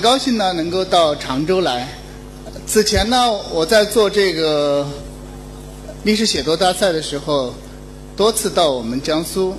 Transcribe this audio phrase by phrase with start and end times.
[0.00, 1.86] 很高兴呢，能够到常州来。
[2.66, 4.88] 此前呢，我在做这个
[6.04, 7.52] 历史写作大赛的时候，
[8.16, 9.54] 多次到我们江苏，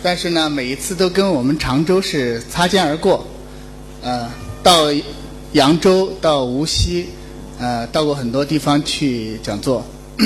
[0.00, 3.26] 但是呢，每一次都跟我们常州是擦肩而过。
[4.00, 4.30] 呃，
[4.62, 4.92] 到
[5.54, 7.08] 扬州、到无锡，
[7.58, 9.84] 呃，到过很多地方去讲座。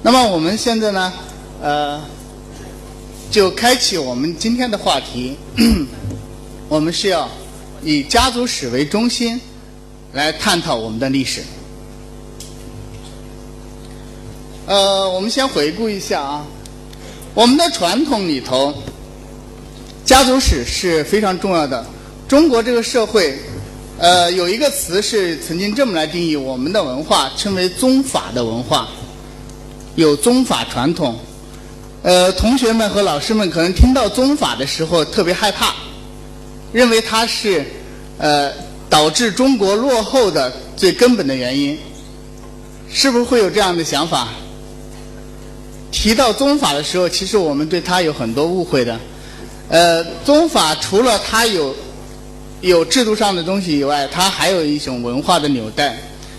[0.00, 1.12] 那么我们现在呢，
[1.60, 2.00] 呃，
[3.32, 5.36] 就开启我们今天的话题。
[6.68, 7.26] 我们是要
[7.82, 9.40] 以家族史为中心
[10.12, 11.42] 来探讨我们的历史。
[14.66, 16.46] 呃，我们先回顾一下啊，
[17.32, 18.74] 我们的传统里头，
[20.04, 21.86] 家族史是非常重要的。
[22.28, 23.38] 中国这个社会，
[23.96, 28.86] 呃，有一个词是曾经这么来定义我们的文化，称为宗法的文化，
[29.94, 31.18] 有宗法传统。
[32.02, 35.74] 呃，同学们和老师们可能听到宗法的时候特别害怕。
[36.72, 37.64] 认为它是
[38.18, 38.52] 呃
[38.90, 41.78] 导致中国落后的最根本的原因，
[42.90, 44.28] 是不是会有这样的想法？
[45.90, 48.98] 提到宗法的时候，其实我们对它有很多误会的。
[49.68, 51.74] 呃，宗法除了它有
[52.60, 55.98] 有制度上的东西以外，它还有一种文化的纽带。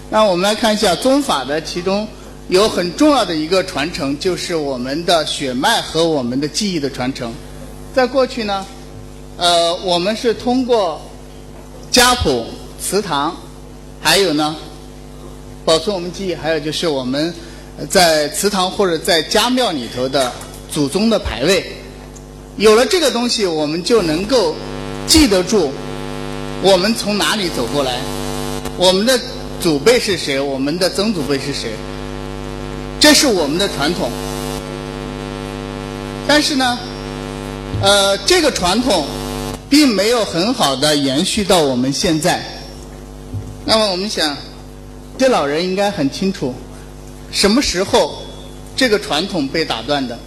[0.09, 2.07] 那我们来看一下宗法的其中
[2.47, 7.33] 有很重要的一个传承，就是我们的血脉和我们的记忆的传承。
[7.93, 8.65] 在过去呢。
[9.39, 10.99] 呃，我们是通过
[11.89, 12.45] 家谱、
[12.77, 13.33] 祠堂，
[14.01, 14.53] 还有呢，
[15.63, 17.33] 保存我们记忆，还有就是我们
[17.89, 20.29] 在祠堂或者在家庙里头的
[20.69, 21.65] 祖宗的牌位。
[22.57, 24.53] 有了这个东西，我们就能够
[25.07, 25.71] 记得住
[26.61, 28.01] 我们从哪里走过来，
[28.75, 29.17] 我们的
[29.61, 31.71] 祖辈是谁，我们的曾祖辈是谁，
[32.99, 34.11] 这是我们的传统。
[36.27, 36.77] 但是呢，
[37.81, 39.07] 呃，这个传统。
[39.69, 42.43] 并没有很好的延续到我们现在。
[43.65, 44.35] 那么我们想，
[45.17, 46.55] 这老人应该很清楚，
[47.31, 48.23] 什么时候
[48.75, 50.17] 这个传统被打断的？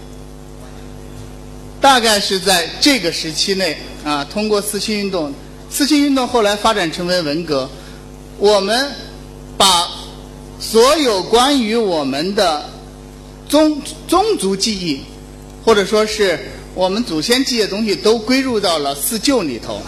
[1.80, 5.32] 大概是在这个时期内啊，通过四七运动，
[5.68, 7.68] 四七运动后来发展成为文革，
[8.38, 8.92] 我们
[9.58, 9.88] 把
[10.60, 12.64] 所有关于我们的
[13.48, 15.00] 宗宗族记忆，
[15.64, 16.38] 或者说是。
[16.74, 19.82] 我们祖先记的东西都归入到了四旧里头，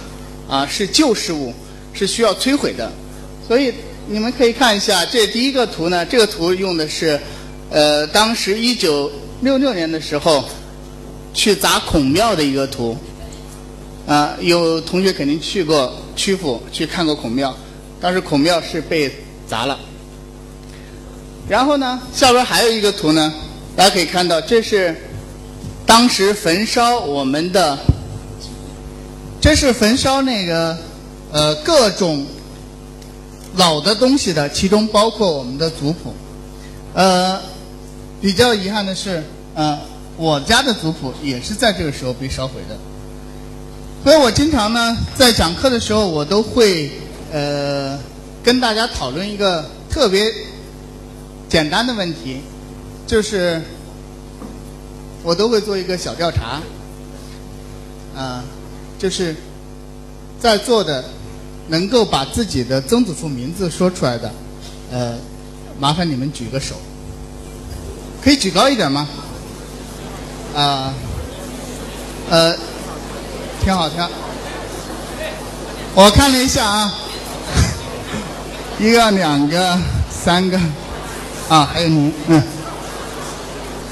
[0.47, 1.53] 啊，是旧事物，
[1.95, 2.93] 是需要摧毁的。
[3.49, 3.73] 所以
[4.07, 7.19] 你们可以看一下，这第一个图呢，这个图用的是，
[7.71, 10.45] 呃，当时一九六六年的时候
[11.33, 12.95] 去砸孔庙的一个图，
[14.07, 17.57] 啊，有同学肯定去过曲阜去看过孔庙，
[17.99, 19.11] 当时孔庙是被
[19.49, 19.79] 砸了。
[21.49, 23.33] 然后呢，下边还有一个图呢，
[23.75, 24.95] 大家可以看到，这是。
[25.87, 27.79] 当时焚烧我们的，
[29.41, 30.77] 这是焚烧那个
[31.31, 32.25] 呃各种
[33.57, 36.15] 老的东西的，其中包括我们的族谱。
[36.95, 37.39] 呃，
[38.21, 39.23] 比较遗憾的是，
[39.55, 39.79] 呃，
[40.17, 42.77] 我家的族谱也是在这个时候被烧毁的。
[44.03, 46.91] 所以我经常呢在讲课的时候，我都会
[47.31, 47.99] 呃
[48.43, 50.33] 跟大家讨论一个特别
[51.49, 52.41] 简单的问题，
[53.07, 53.63] 就是。
[55.25, 56.61] 我都会做一个小调查，
[58.15, 58.45] 啊，
[58.99, 59.35] 就是
[60.39, 61.03] 在座的
[61.69, 64.31] 能够把自己的曾祖父名字说出来的，
[64.93, 65.15] 呃，
[65.81, 66.75] 麻烦你们举个手，
[68.23, 69.09] 可以举高一点吗？
[70.55, 70.93] 啊，
[72.29, 72.55] 呃，
[73.63, 74.07] 挺好听。
[75.95, 76.95] 我看了一下啊，
[78.79, 79.79] 一个、两个、
[80.11, 80.61] 三个，
[81.49, 82.43] 啊，还有您，嗯，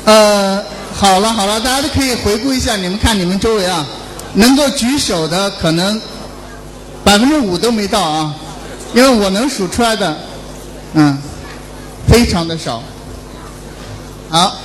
[0.04, 0.71] 呃。
[0.94, 3.84] 好了好了，大家都可以回顾一下，你们看你们周围啊，
[4.34, 6.00] 能够举手的可能
[7.02, 8.34] 百分之五都没到啊，
[8.94, 10.16] 因为我能数出来的，
[10.94, 11.18] 嗯，
[12.06, 12.82] 非常的少。
[14.28, 14.56] 好，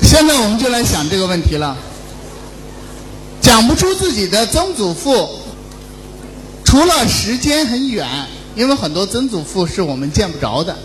[0.00, 1.76] 现在我们就来想这个问题了，
[3.40, 5.28] 讲不出自己的曾祖父，
[6.64, 8.06] 除了时间很远，
[8.54, 10.76] 因为很多曾祖父是我们见不着的，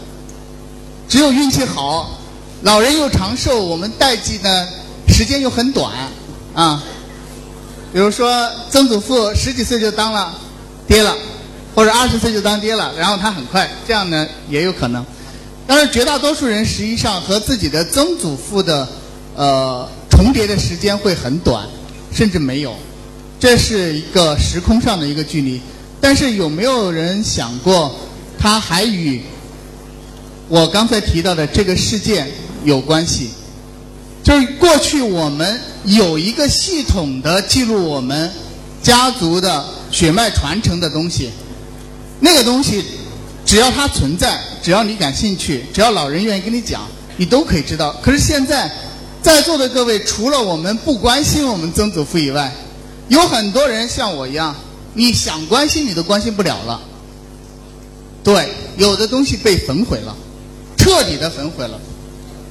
[1.07, 2.17] 只有运气好。
[2.63, 4.67] 老人又长寿，我们代际呢
[5.07, 5.91] 时间又很短
[6.53, 6.83] 啊。
[7.91, 10.33] 比如说曾祖父十几岁就当了
[10.87, 11.15] 爹了，
[11.75, 15.03] 或者二十岁就当爹了，然后他很快，这样呢也有可能。
[15.65, 18.87] 但是绝大多数人实际上和自己的曾祖父的
[19.35, 21.67] 呃重叠的时间会很短，
[22.13, 22.75] 甚至没有。
[23.39, 25.59] 这是一个时空上的一个距离。
[25.99, 27.95] 但是有没有人想过，
[28.37, 29.23] 他还与
[30.47, 32.29] 我刚才提到的这个事件？
[32.63, 33.29] 有关系，
[34.23, 38.31] 就是过去我们有一个系统的记录我们
[38.81, 41.29] 家族的血脉传承的东西，
[42.19, 42.83] 那个东西
[43.45, 46.87] 只要它存在，只要你感兴趣，只要老人愿意跟你讲，
[47.17, 47.95] 你都可以知道。
[48.01, 48.71] 可是现在
[49.21, 52.53] 在座的各位，除了我们不关心我们曾祖父以外，
[53.07, 54.55] 有很多人像我一样，
[54.93, 56.79] 你想关心你都关心不了了。
[58.23, 60.15] 对，有的东西被焚毁了，
[60.77, 61.79] 彻底的焚毁了。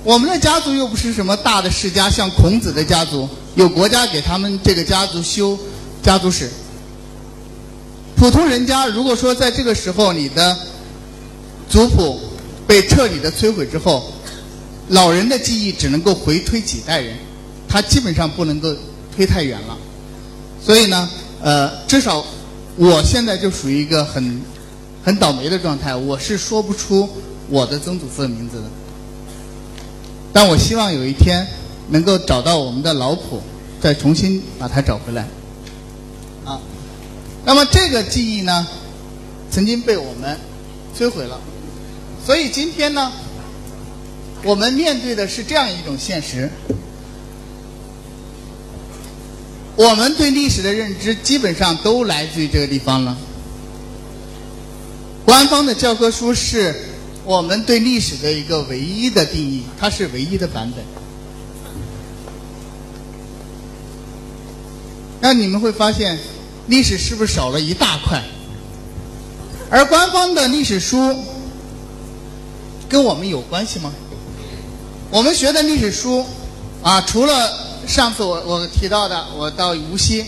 [0.03, 5.59] 我们的家族又不是什么大的世家，像孔子的家族，有国家给他们这个家族修
[6.03, 6.51] 家族史。
[8.17, 10.57] 普通人家如果说在这个时候你的
[11.69, 12.21] 族谱
[12.67, 14.11] 被彻底的摧毁之后，
[14.89, 17.17] 老人的记忆只能够回推几代人，
[17.69, 18.75] 他基本上不能够
[19.15, 19.77] 推太远了。
[20.65, 21.09] 所以呢，
[21.43, 22.25] 呃，至少
[22.77, 24.41] 我现在就属于一个很
[25.05, 27.09] 很倒霉的状态，我是说不出
[27.49, 28.65] 我的曾祖父的名字的。
[30.33, 31.47] 但我希望有一天
[31.89, 33.43] 能够找到我们的老谱，
[33.81, 35.27] 再重新把它找回来。
[36.45, 36.61] 啊，
[37.45, 38.67] 那么这个记忆呢，
[39.51, 40.39] 曾经被我们
[40.97, 41.41] 摧毁了，
[42.25, 43.11] 所以今天呢，
[44.45, 46.49] 我们面对的是这样一种现实：
[49.75, 53.19] 我们对历史的认知基本上都来自于这个地方了。
[55.25, 56.87] 官方的教科书是。
[57.25, 60.85] 我们对历史的一个唯一的定义，它是唯一的版本。
[65.21, 66.19] 那你们会发现，
[66.69, 68.23] 历史是不是少了一大块？
[69.71, 71.15] 而官方的历史书
[72.89, 73.93] 跟我们有关系吗？
[75.11, 76.25] 我们学的历史书
[76.83, 77.53] 啊，除了
[77.87, 80.25] 上次我我提到的，我到无锡，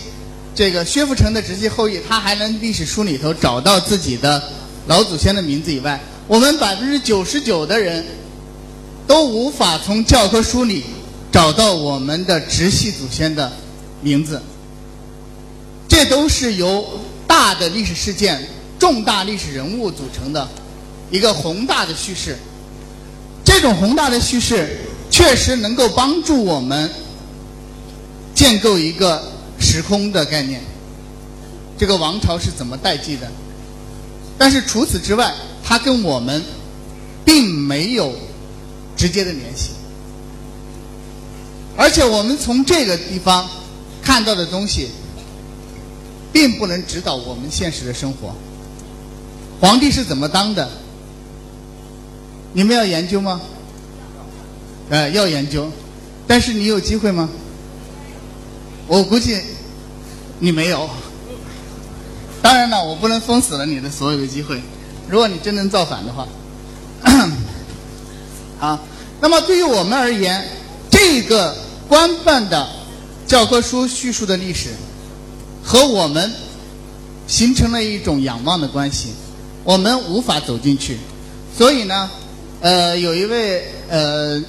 [0.54, 4.42] 这个薛福成的直系后裔，他还能历史书里头找到自己的
[4.86, 5.98] 老祖先的名字以外。
[6.32, 8.02] 我们百分之九十九的人
[9.06, 10.82] 都无法从教科书里
[11.30, 13.52] 找到我们的直系祖先的
[14.00, 14.40] 名字，
[15.86, 18.48] 这都是由大的历史事件、
[18.78, 20.48] 重大历史人物组成的
[21.10, 22.34] 一个宏大的叙事。
[23.44, 24.74] 这种宏大的叙事
[25.10, 26.90] 确实能够帮助我们
[28.34, 29.22] 建构一个
[29.60, 30.62] 时空的概念，
[31.76, 33.30] 这个王朝是怎么代际的？
[34.38, 35.30] 但是除此之外，
[35.64, 36.42] 它跟我们
[37.24, 38.12] 并没有
[38.96, 39.70] 直接的联系，
[41.76, 43.48] 而且我们从这个地方
[44.02, 44.90] 看到的东西，
[46.32, 48.34] 并不能指导我们现实的生活。
[49.60, 50.68] 皇帝是怎么当的？
[52.52, 53.40] 你们要研究吗？
[54.90, 55.70] 呃，要研究，
[56.26, 57.28] 但是你有机会吗？
[58.88, 59.40] 我估计
[60.38, 60.90] 你没有。
[62.42, 64.60] 当然了，我不能封死了你的所有的机会。
[65.08, 66.26] 如果你真能造反的话，
[68.58, 68.80] 啊，
[69.20, 70.42] 那么对于我们而言，
[70.90, 71.54] 这个
[71.88, 72.68] 官办的
[73.26, 74.70] 教科书叙述的历史，
[75.62, 76.32] 和我们
[77.26, 79.08] 形成了一种仰望的关系，
[79.64, 80.98] 我们无法走进去。
[81.56, 82.10] 所以呢，
[82.60, 84.42] 呃，有一位呃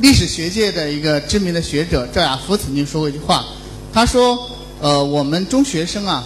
[0.00, 3.44] 历史学界的一个知名的学者赵亚夫曾经说过一句话，
[3.92, 4.38] 他说
[4.80, 6.24] ：“呃，我们中学生啊，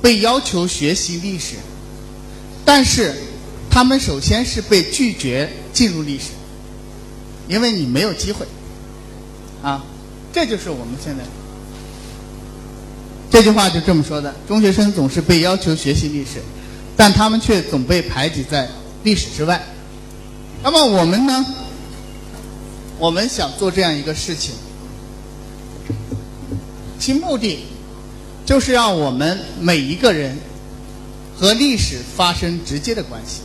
[0.00, 1.56] 被要求学习历史。”
[2.66, 3.14] 但是，
[3.70, 6.32] 他们首先是被拒绝进入历史，
[7.46, 8.44] 因为你没有机会，
[9.62, 9.84] 啊，
[10.32, 11.22] 这就是我们现在
[13.30, 16.42] 这句话就这么说的：中学生总是被要求学习历史，
[16.96, 18.68] 但他们却总被排挤在
[19.04, 19.62] 历史之外。
[20.64, 21.46] 那么我们呢？
[22.98, 24.54] 我们想做这样一个事情，
[26.98, 27.60] 其目的
[28.44, 30.36] 就是让我们每一个人。
[31.38, 33.42] 和历史发生直接的关系，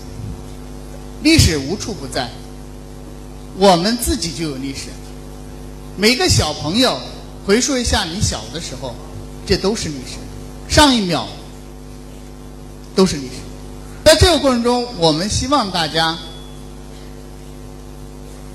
[1.24, 2.30] 历史无处不在，
[3.58, 4.88] 我们自己就有历史。
[5.98, 6.98] 每个小朋友
[7.46, 8.96] 回溯一下你小的时候，
[9.46, 10.18] 这都是历史。
[10.74, 11.28] 上一秒
[12.96, 13.34] 都是历史。
[14.06, 16.18] 在这个过程中，我们希望大家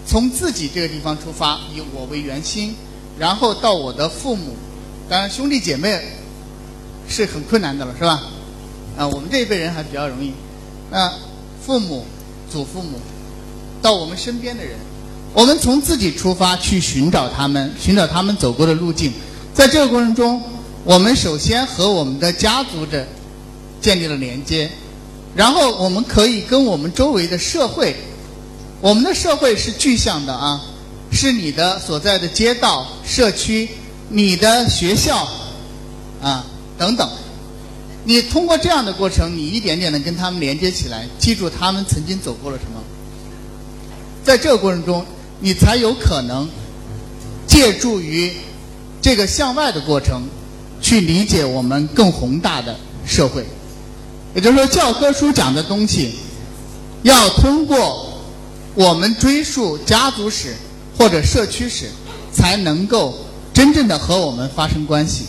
[0.07, 2.75] 从自己这个地方出发，以我为圆心，
[3.19, 4.57] 然后到我的父母，
[5.11, 6.03] 当然兄弟姐妹
[7.07, 8.23] 是很困难的了，是吧？
[8.97, 10.33] 啊，我们这一辈人还比较容易。
[10.91, 11.13] 那
[11.65, 12.07] 父母、
[12.51, 12.99] 祖父母，
[13.83, 14.73] 到我们身边的人，
[15.35, 19.13] 我们从自己出发去寻找他们，寻找他们走过的路径。
[19.53, 20.43] 在这个过程中，
[20.85, 23.07] 我们首先和我们的家族的
[23.81, 24.71] 建立了连接，
[25.35, 27.97] 然后我们可以跟我们周围的社会，
[28.81, 30.61] 我们的社会是具象的啊，
[31.11, 33.69] 是你的所在的街道、社区、
[34.09, 35.29] 你的学校
[36.23, 36.47] 啊
[36.79, 37.09] 等等。
[38.09, 42.81] 你通过这样的过程，你一点点的跟他们连接起来，记住他们曾经走过了什么。
[44.23, 45.05] 在这个过程中，
[45.41, 46.49] 你才有可能
[47.49, 48.33] 借助于
[49.03, 50.23] 这个向外的过程，
[50.81, 53.45] 去理解我们更宏大的社会。
[54.37, 56.15] 也就是说，教科书讲的东西，
[57.03, 58.23] 要通过
[58.77, 60.55] 我们追溯家族史
[60.97, 61.91] 或者社区史，
[62.33, 63.19] 才能够
[63.53, 65.25] 真正的和我们发生关系。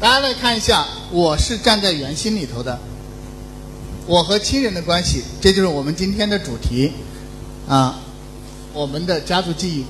[0.00, 2.78] 大家来看一下，我是站在圆心里头的，
[4.06, 6.90] 我和亲人的关系，这就是我们今天的主题，
[7.68, 8.00] 啊，
[8.72, 9.84] 我们的家族记忆。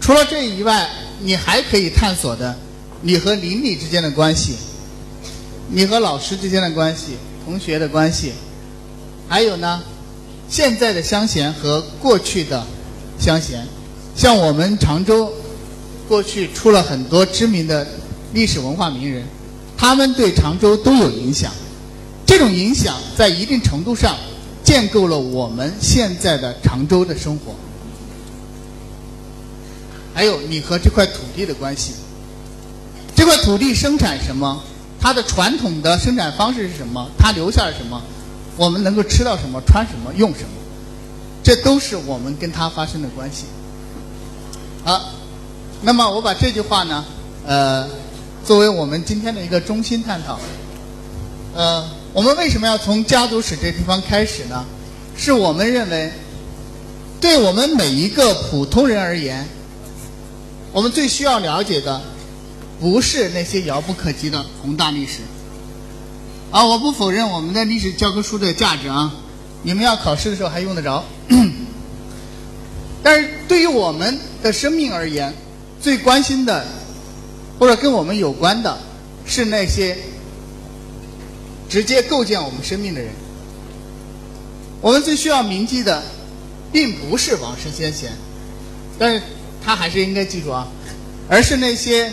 [0.00, 2.56] 除了这以外，你还可以探索的，
[3.00, 4.54] 你和邻里之间的关系，
[5.68, 8.34] 你和老师之间的关系，同学的关系，
[9.28, 9.82] 还有呢，
[10.48, 12.64] 现在的乡贤和过去的
[13.18, 13.66] 乡贤，
[14.14, 15.32] 像我们常州，
[16.06, 17.84] 过去出了很多知名的。
[18.32, 19.24] 历史文化名人，
[19.76, 21.52] 他们对常州都有影响。
[22.24, 24.16] 这种影响在一定程度上
[24.64, 27.54] 建构了我们现在的常州的生活。
[30.14, 31.92] 还有你和这块土地的关系，
[33.14, 34.62] 这块土地生产什么？
[35.00, 37.06] 它的传统的生产方式是什么？
[37.18, 38.00] 它留下了什么？
[38.56, 39.60] 我们能够吃到什么？
[39.66, 40.12] 穿什么？
[40.14, 40.48] 用什么？
[41.42, 43.44] 这都是我们跟它发生的关系。
[44.84, 45.10] 好，
[45.82, 47.04] 那么我把这句话呢，
[47.44, 48.01] 呃。
[48.44, 50.38] 作为我们今天的一个中心探讨，
[51.54, 54.64] 呃，我们为什么要从家族史这地方开始呢？
[55.16, 56.10] 是我们认为，
[57.20, 59.46] 对我们每一个普通人而言，
[60.72, 62.02] 我们最需要了解的，
[62.80, 65.20] 不是那些遥不可及的宏大历史。
[66.50, 69.12] 啊，我不否认我们的历史教科书的价值啊，
[69.62, 71.04] 你们要考试的时候还用得着。
[73.04, 75.32] 但是对于我们的生命而言，
[75.80, 76.66] 最关心的。
[77.62, 78.76] 或者跟我们有关的，
[79.24, 79.96] 是那些
[81.68, 83.12] 直接构建我们生命的人。
[84.80, 86.02] 我们最需要铭记的，
[86.72, 88.10] 并不是往事先贤，
[88.98, 89.22] 但是
[89.64, 90.66] 他还是应该记住啊，
[91.28, 92.12] 而是那些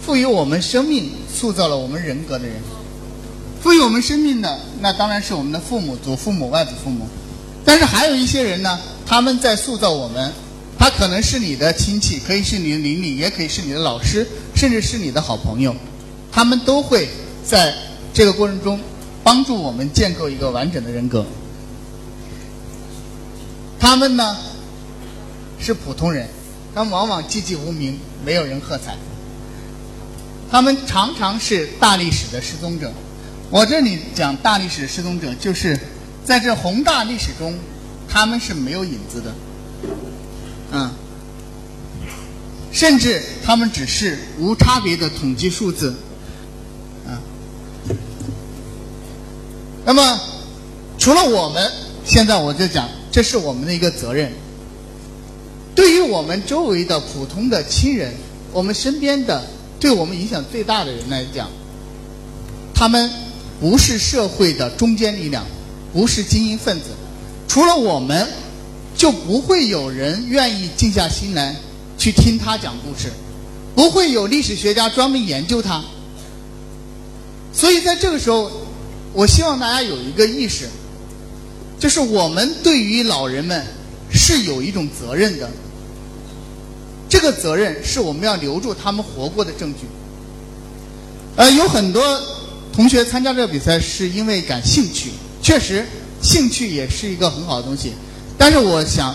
[0.00, 2.54] 赋予我们生命、塑造了我们人格的人。
[3.60, 7.08] 赋予我们生命的，那当然是我们的父母、祖父母、外祖父母。
[7.64, 10.32] 但是还有一些人呢，他们在塑造我们。
[10.78, 15.74] 他可能是你的亲戚，可以是你的邻里，也可以是你的老师，甚至是你的好朋友。
[16.30, 17.08] 他们都会
[17.44, 17.74] 在
[18.12, 18.78] 这个过程中
[19.22, 21.24] 帮助我们建构一个完整的人格。
[23.78, 24.36] 他们呢
[25.58, 26.28] 是普通人，
[26.74, 28.96] 他们往往寂寂无名，没有人喝彩。
[30.50, 32.92] 他们常常是大历史的失踪者。
[33.50, 35.78] 我这里讲大历史的失踪者，就是
[36.24, 37.56] 在这宏大历史中，
[38.08, 39.32] 他们是没有影子的。
[40.76, 40.90] 嗯，
[42.72, 45.94] 甚至他们只是无差别的统计数字，
[47.06, 47.14] 啊。
[49.84, 50.20] 那么，
[50.98, 51.70] 除了我们，
[52.04, 54.32] 现在我就讲，这是我们的一个责任。
[55.76, 58.12] 对于我们周围的普通的亲人，
[58.52, 59.46] 我们身边的
[59.78, 61.48] 对我们影响最大的人来讲，
[62.74, 63.08] 他们
[63.60, 65.46] 不是社会的中坚力量，
[65.92, 66.86] 不是精英分子，
[67.46, 68.28] 除了我们。
[68.96, 71.54] 就不会有人愿意静下心来
[71.98, 73.10] 去听他讲故事，
[73.74, 75.82] 不会有历史学家专门研究他。
[77.52, 78.50] 所以在这个时候，
[79.12, 80.68] 我希望大家有一个意识，
[81.78, 83.64] 就是我们对于老人们
[84.10, 85.50] 是有一种责任的。
[87.08, 89.86] 这个责任是我们要留住他们活过的证据。
[91.36, 92.02] 呃，有很多
[92.72, 95.10] 同学参加这个比赛是因为感兴趣，
[95.40, 95.86] 确实，
[96.20, 97.92] 兴趣也是一个很好的东西。
[98.46, 99.14] 但是我想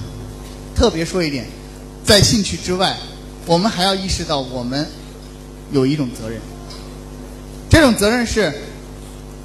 [0.74, 1.44] 特别说一点，
[2.02, 2.96] 在兴趣之外，
[3.44, 4.88] 我们还要意识到我们
[5.70, 6.40] 有一种责任。
[7.68, 8.50] 这种责任是，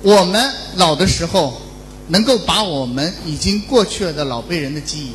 [0.03, 1.61] 我们老的时候
[2.07, 5.11] 能够把我们已经过去了的老辈人的记忆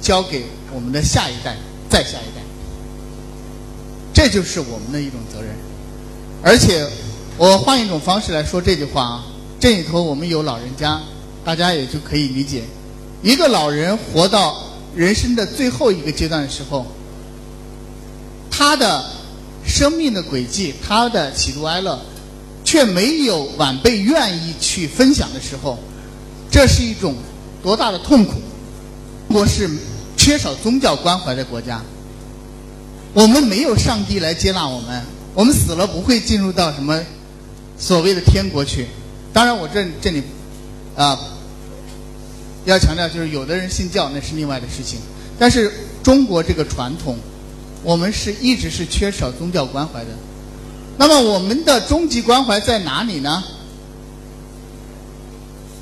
[0.00, 1.58] 交给我们的下一代、
[1.90, 2.40] 再下一代。
[4.14, 5.54] 这就是我们的一种责任。
[6.42, 6.88] 而且，
[7.36, 9.26] 我换一种方式来说这句话啊，
[9.60, 11.02] 这里头我们有老人家，
[11.44, 12.62] 大家也就可以理解。
[13.22, 14.62] 一个老人活到
[14.96, 16.86] 人生的最后一个阶段的时候，
[18.50, 19.04] 他的
[19.64, 22.00] 生命的轨迹，他的喜怒哀乐，
[22.64, 25.78] 却没有晚辈愿意去分享的时候，
[26.50, 27.14] 这是一种
[27.62, 28.32] 多大的痛苦！
[29.28, 29.68] 中国是
[30.16, 31.80] 缺少宗教关怀的国家，
[33.12, 35.02] 我们没有上帝来接纳我们，
[35.34, 36.98] 我们死了不会进入到什么
[37.78, 38.86] 所谓的天国去。
[39.32, 40.22] 当然，我这这里
[40.96, 41.18] 啊。
[42.64, 44.98] 要强调，就是有的人信教那是另外的事情，
[45.38, 47.16] 但是中国这个传统，
[47.82, 50.10] 我们是一直是缺少宗教关怀的。
[50.98, 53.42] 那么我们的终极关怀在哪里呢？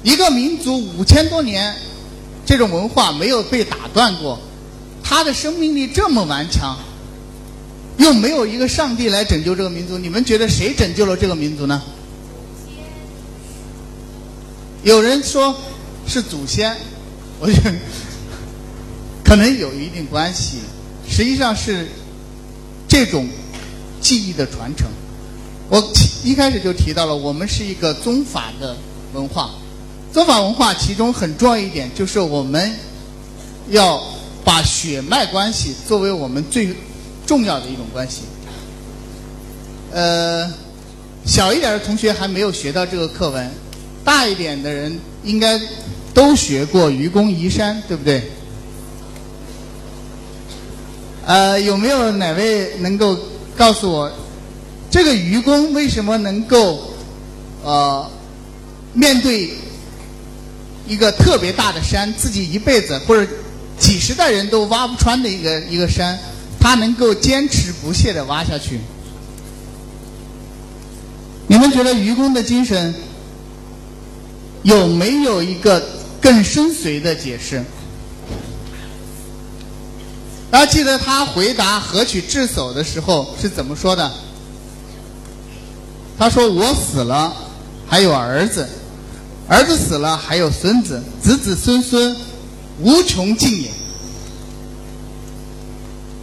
[0.04, 1.74] 一个民族五千多年，
[2.46, 4.38] 这种文化没有被打断过，
[5.02, 6.78] 它的生命力这么顽强，
[7.96, 11.82] 又没有一个上帝来拯救这个民族，你们觉得谁拯救了这个民族呢？
[14.84, 15.52] 有人说
[16.08, 16.74] 是祖先，
[17.38, 17.72] 我觉得
[19.22, 20.60] 可能有一定关系。
[21.06, 21.86] 实际上是
[22.88, 23.28] 这种
[24.00, 24.88] 记忆的传承。
[25.68, 25.92] 我
[26.24, 28.74] 一开始就提到了，我们是一个宗法的
[29.12, 29.50] 文化。
[30.12, 32.74] 宗法文化其中很重要一点就是我们
[33.68, 34.02] 要
[34.42, 36.74] 把血脉关系作为我们最
[37.26, 38.22] 重要的一种关系。
[39.92, 40.50] 呃，
[41.26, 43.50] 小一点的同学还没有学到这个课文，
[44.04, 45.60] 大一点的人应该
[46.18, 48.20] 都学过愚公移山，对不对？
[51.24, 53.16] 呃，有没有哪位能够
[53.56, 54.10] 告诉我，
[54.90, 56.92] 这个愚公为什么能够
[57.62, 58.10] 呃
[58.94, 59.52] 面对
[60.88, 63.24] 一个特别大的山，自己一辈子或者
[63.78, 66.18] 几十代人都挖不穿的一个一个山，
[66.58, 68.80] 他能够坚持不懈的挖下去？
[71.46, 72.92] 你们觉得愚公的精神
[74.64, 75.80] 有没有一个
[76.20, 77.62] 更深邃的解释？
[80.50, 84.10] 大家记得他回答何取智叟的时候是怎么说的？
[86.18, 87.32] 他说：“我死了，
[87.86, 88.66] 还有儿子；
[89.46, 92.16] 儿子死了，还有孙子；子子孙孙，
[92.80, 93.70] 无穷尽也。”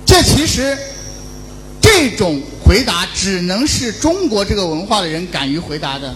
[0.06, 0.78] 这其实
[1.80, 6.14] 这种回答只能是中国这个文化的人敢于回答的，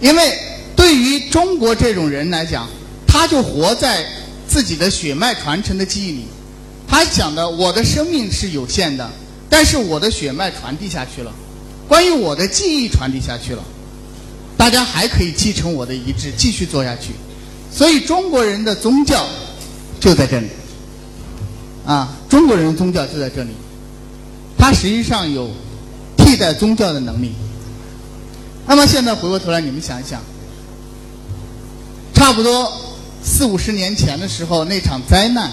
[0.00, 0.38] 因为
[0.74, 2.66] 对于中国这种人来讲，
[3.08, 4.06] 他就活在
[4.46, 6.24] 自己的血脉传承的记忆里。
[6.86, 9.10] 他讲的，我的生命是有限的，
[9.50, 11.32] 但是我的血脉传递下去了，
[11.88, 13.62] 关于我的记忆传递下去了，
[14.56, 17.12] 大家还可以继承我的遗志，继续做下去。
[17.70, 19.26] 所以中国人的宗教
[20.00, 20.48] 就在这里，
[21.84, 23.50] 啊，中国人宗教就在这里，
[24.56, 25.50] 它实际上有
[26.16, 27.32] 替代宗教的能力。
[28.66, 30.22] 那么现在回过头来，你们想一想，
[32.14, 32.72] 差不多
[33.28, 35.52] 四五十年前的时候，那场灾难。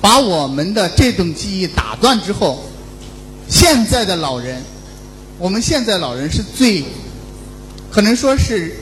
[0.00, 2.64] 把我们的这种记忆打断之后，
[3.48, 4.60] 现在的老人，
[5.38, 6.82] 我们现在老人是最，
[7.88, 8.76] 可能说是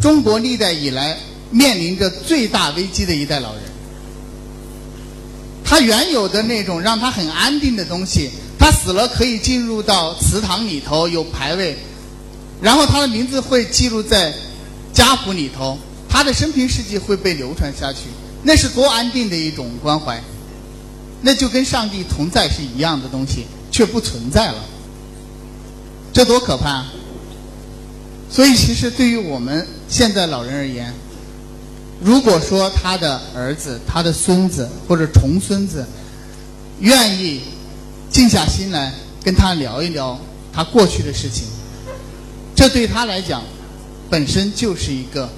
[0.00, 1.16] 中国历代以来
[1.50, 3.62] 面临着最大危机的一代老人。
[5.64, 11.76] 他原有的那种让他很安定的东西，他死了可以进入到祠堂里头有牌位，
[12.62, 14.32] 然后他的名字会记录在
[14.92, 15.76] 家谱里头，
[16.16, 18.04] 他的生平事迹会被流传下去，
[18.42, 20.18] 那是多安定的一种关怀。
[21.20, 24.64] 那就跟上帝同在是一样的东西，却不存在了，
[26.14, 26.86] 这多可怕！
[28.30, 30.90] 所以，其实对于我们现在老人而言，
[32.00, 35.84] 如果说他的儿子、他的孙子或者重孙子
[36.80, 37.42] 愿意
[38.10, 38.90] 静下心来
[39.22, 40.18] 跟他聊一聊
[40.50, 41.44] 他过去的事情，
[42.54, 43.42] 这对他来讲
[44.08, 45.28] 本身就是一个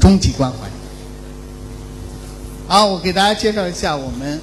[0.00, 0.56] 终极关怀。
[2.66, 4.40] 好，我给大家介绍一下我们，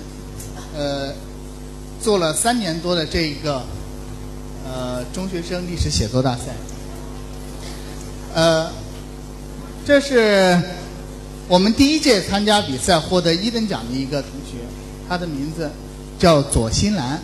[0.76, 1.14] 呃，
[2.02, 3.62] 做了三年多的这一个，
[4.66, 6.56] 呃，中学生历史写作大赛。
[8.34, 8.70] 呃，
[9.86, 10.60] 这是
[11.48, 14.58] 我们第一届参加比赛获得一等奖的一个同学，
[15.08, 15.70] 他的名字
[16.18, 17.22] 叫左新兰。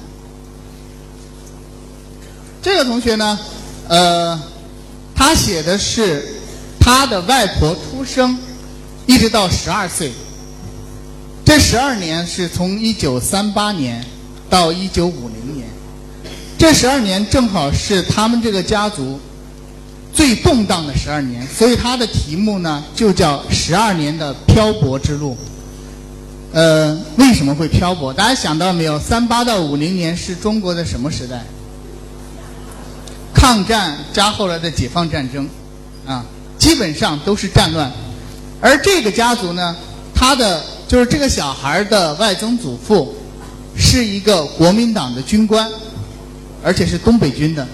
[2.62, 3.40] 这个同学呢，
[3.88, 4.40] 呃，
[5.16, 6.31] 他写的是
[6.82, 8.38] 他的外婆出生
[9.06, 10.12] 一直到十二岁。
[11.46, 14.04] 这十二年是从一九三八年
[14.50, 15.68] 到一九五零年，
[16.58, 19.20] 这十二年正好是他们这个家族
[20.14, 25.38] 最动荡的十二年，所以他的题目呢就叫“十二年的漂泊之路”。
[26.54, 28.14] 呃，为什么会漂泊？
[28.14, 29.00] 大家想到没有？
[29.00, 31.44] 三八到五零年是中国的什么时代？
[33.34, 35.50] 抗战加后来的解放战争，
[36.06, 36.26] 啊，
[36.62, 37.92] 基本上都是战乱。
[38.62, 39.76] 而这个家族呢，
[40.14, 40.64] 他的。
[40.92, 43.16] 就是这个小孩的外曾祖父
[43.78, 45.66] 是一个国民党的军官，
[46.62, 47.66] 而且是东北军的。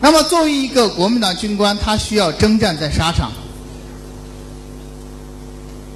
[0.00, 3.32] 那么作为一个国民党军官，他需要征战在沙场，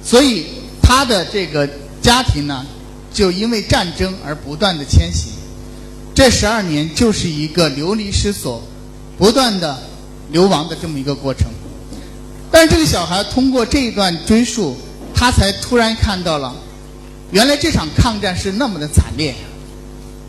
[0.03, 0.47] 所以
[0.81, 1.65] 他的这个
[2.01, 2.65] 家庭呢，
[3.13, 5.29] 就因为战争而不断的迁徙。
[6.13, 8.61] 这十二年就是一个流离失所、
[9.17, 9.79] 不断的
[10.35, 11.47] 流亡的这么一个过程。
[12.51, 14.75] 但是这个小孩通过这一段追溯。
[15.17, 16.53] 他才突然看到了，
[17.31, 19.33] 原来这场抗战是那么的惨烈。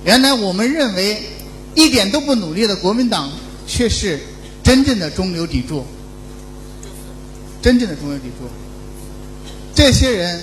[0.05, 1.21] 原来我们认为
[1.75, 3.29] 一点都不努力的国民党，
[3.67, 4.21] 却是
[4.63, 5.85] 真正的中流砥柱，
[7.61, 8.49] 真正的中流砥柱。
[9.75, 10.41] 这些人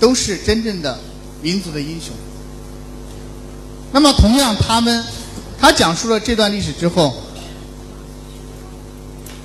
[0.00, 0.98] 都是真正的
[1.42, 2.14] 民族的英雄。
[3.92, 5.04] 那么，同样，他们
[5.60, 7.14] 他讲述了这段历史之后，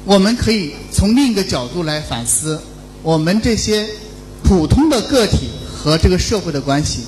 [0.05, 2.59] 我们可以从另一个角度来反思
[3.03, 3.87] 我们这些
[4.43, 7.01] 普通的个体和这个社会的关系。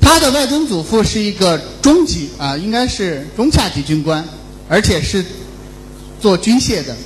[0.00, 4.26] 他的外曾祖父是一个中级啊，应该是中下级军官，
[4.68, 5.24] 而且是
[6.20, 6.96] 做军械的。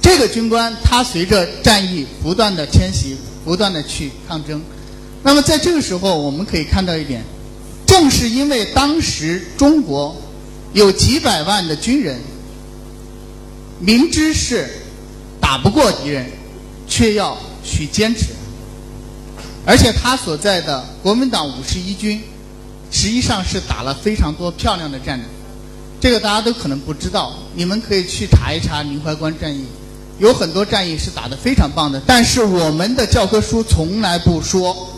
[0.00, 4.60] 这个军官他随着战役不断的迁徙，不断的去抗争。
[5.22, 7.22] 那么在这个时候，我们可以看到一点，
[7.86, 10.16] 正是因为当时中国
[10.72, 12.18] 有几百万的军人，
[13.80, 14.68] 明知是
[15.40, 16.30] 打不过敌人，
[16.86, 18.26] 却要去坚持。
[19.66, 22.22] 而且他所在的国民党五十一军，
[22.90, 25.26] 实际上是打了非常多漂亮的战争。
[26.00, 29.64] 这个大家都可能不知道，你们可以去查一查宁淮关战役。
[30.18, 34.88] 有很多战役是打得非常棒的，但是我们的教科书从来不说，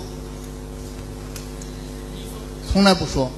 [2.73, 3.31] 从来不说。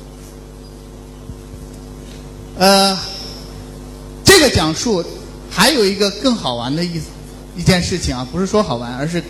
[2.58, 2.98] 呃，
[4.24, 5.04] 这个讲述
[5.54, 7.06] 还有一个更好玩的意思，
[7.56, 9.22] 一件事情啊，不是说好玩，而是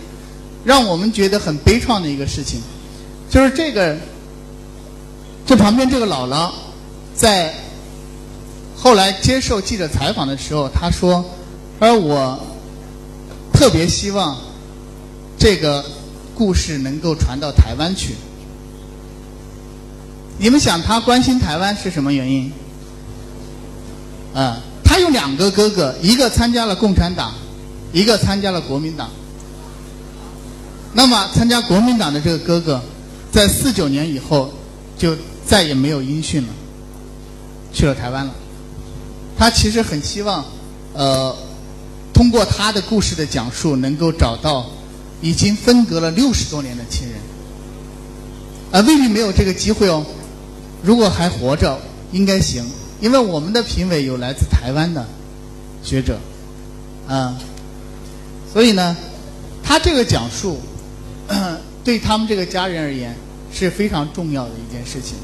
[0.63, 2.59] 让我们觉得很悲怆的一个事情，
[3.29, 3.95] 就是这个
[5.45, 6.51] 这旁边这个姥姥
[7.13, 7.53] 在
[8.75, 11.23] 后来接受记者采访的时候，她说。
[11.77, 12.39] 而我
[13.51, 14.37] 特别希望
[15.37, 15.83] 这个
[16.33, 18.15] 故事能够传到台湾去。
[20.39, 22.49] 你们想，他关心台湾是什么原因？
[24.33, 24.63] 啊，
[24.95, 27.33] 他有两个哥哥，一个参加了共产党，
[27.91, 29.09] 一个参加了国民党。
[30.93, 32.81] 那么，参加国民党的这个哥哥，
[33.29, 34.53] 在四九年以后
[34.97, 35.13] 就
[35.45, 36.47] 再也没有音讯了，
[37.73, 38.33] 去了台湾了。
[39.37, 40.45] 他其实很希望，
[40.93, 41.35] 呃。
[42.13, 44.65] 通过他的故事的讲述，能够找到
[45.21, 47.17] 已经分隔了六十多年的亲人，
[48.71, 50.05] 啊，未必没有这个机会哦。
[50.81, 51.77] 如果还活着，
[52.13, 52.63] 应该行，
[53.01, 55.05] 因为我们的评委有来自台湾的
[55.83, 56.17] 学者，
[57.07, 57.37] 啊，
[58.51, 58.95] 所以呢，
[59.63, 60.59] 他这个讲述
[61.83, 63.15] 对他们这个家人而言
[63.53, 65.15] 是非常重要的一件事情。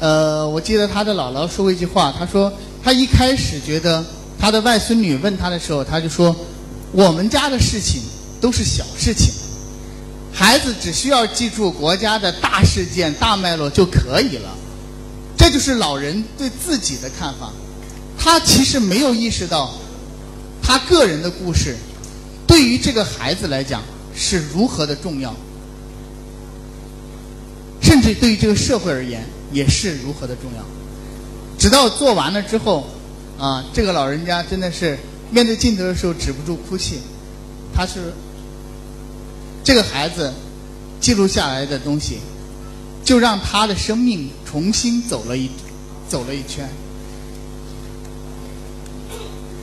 [0.00, 4.04] 呃，我记得他的姥姥说过一句话，他说他一开始觉得。
[4.36, 6.34] 他的外孙女问他的时候，他就说
[6.92, 8.02] ：“我们家的事情
[8.42, 9.32] 都是小事情，
[10.30, 14.50] 孩子只需要记住国家的大事件、大脉络就可以了。”
[15.54, 17.52] 就是老人对自己的看法。
[18.18, 19.72] 他其实没有意识到，
[20.60, 21.76] 他个人的故事
[22.44, 23.80] 对于这个孩子来讲
[24.16, 25.32] 是如何的重要，
[27.80, 30.64] 甚至对于这个社会而言也是如何的重要。
[31.56, 32.84] 直到做完了之后。
[33.36, 34.96] 啊，这个老人家真的是
[35.28, 37.00] 面对镜头的时候止不住哭泣。
[37.74, 38.12] 他是
[39.64, 40.32] 这个孩子
[41.00, 42.18] 记录下来的东西，
[43.04, 45.50] 就让他的生命重新走了一
[46.08, 46.68] 走了一圈。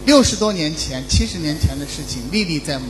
[0.05, 2.85] 六十多年前、七十年前的事情历历在目。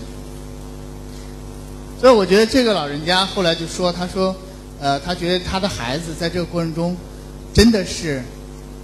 [2.00, 4.36] 所以我觉得这个老人家后来就说：“他说，
[4.80, 6.96] 呃，他觉得他的孩子在这个过程中
[7.54, 8.22] 真的是。”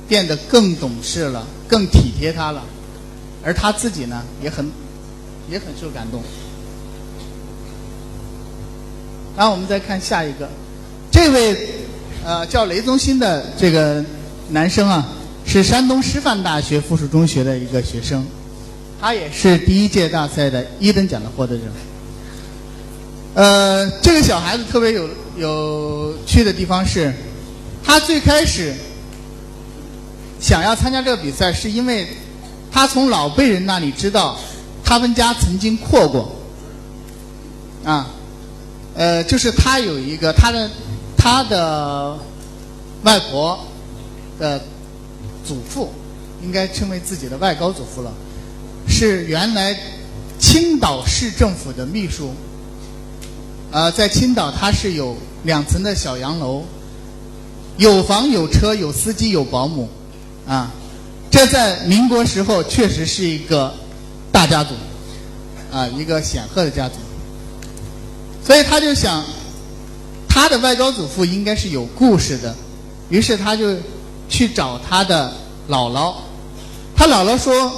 [0.08, 2.64] 变得更懂事了，更体贴他了，
[3.44, 4.72] 而他自己呢，也很
[5.52, 6.24] 也很受感动。
[9.36, 10.48] 然后我们再看下一个，
[11.18, 11.58] 这位
[12.24, 14.06] 呃叫雷宗新的这个
[14.52, 15.04] 男生啊，
[15.48, 18.24] 是山东师范大学附属中学的一个学生，
[19.02, 21.64] 他也是第一届大赛的一等奖的获得者。
[23.34, 27.12] 呃，这个小孩子特别有有趣的地方是，
[27.84, 28.72] 他最开始。
[30.40, 32.08] 想要参加这个比赛，是因为
[32.72, 34.38] 他从老辈人那里知道
[34.84, 36.32] 他们家曾经扩过，
[37.84, 38.08] 啊，
[38.94, 40.70] 呃，就是他有一个他的
[41.30, 42.18] 他的
[43.04, 43.60] 外婆
[44.40, 44.62] 的
[45.46, 45.92] 祖父，
[46.42, 48.10] 应该称为自己的外高祖父了，
[48.88, 49.78] 是原来
[50.40, 52.32] 青岛市政府的秘书，
[53.74, 56.64] 啊，在青岛他是有两层的小洋楼，
[57.76, 59.90] 有房有车有司机有保姆。
[60.48, 60.72] 啊，
[61.30, 63.74] 这在民国时候确实是一个
[64.32, 64.74] 大家族，
[65.74, 66.96] 啊，一个显赫的家族。
[68.46, 69.26] 所以他就想，
[70.38, 72.56] 他的外高祖父应该是有故事的，
[73.10, 73.76] 于是他就
[74.30, 75.34] 去找他的
[75.68, 76.14] 姥姥。
[76.96, 77.72] 他姥姥说：“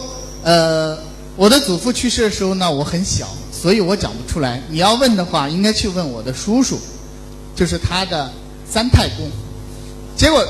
[0.43, 0.97] 呃，
[1.37, 4.61] 我的祖父去世的时候呢，我很小，所以我讲不出来。
[4.67, 6.77] 你要问的话，应该去问我的叔叔，
[7.55, 8.29] 就是他的
[8.69, 9.31] 三太公。”
[10.17, 10.45] 结果。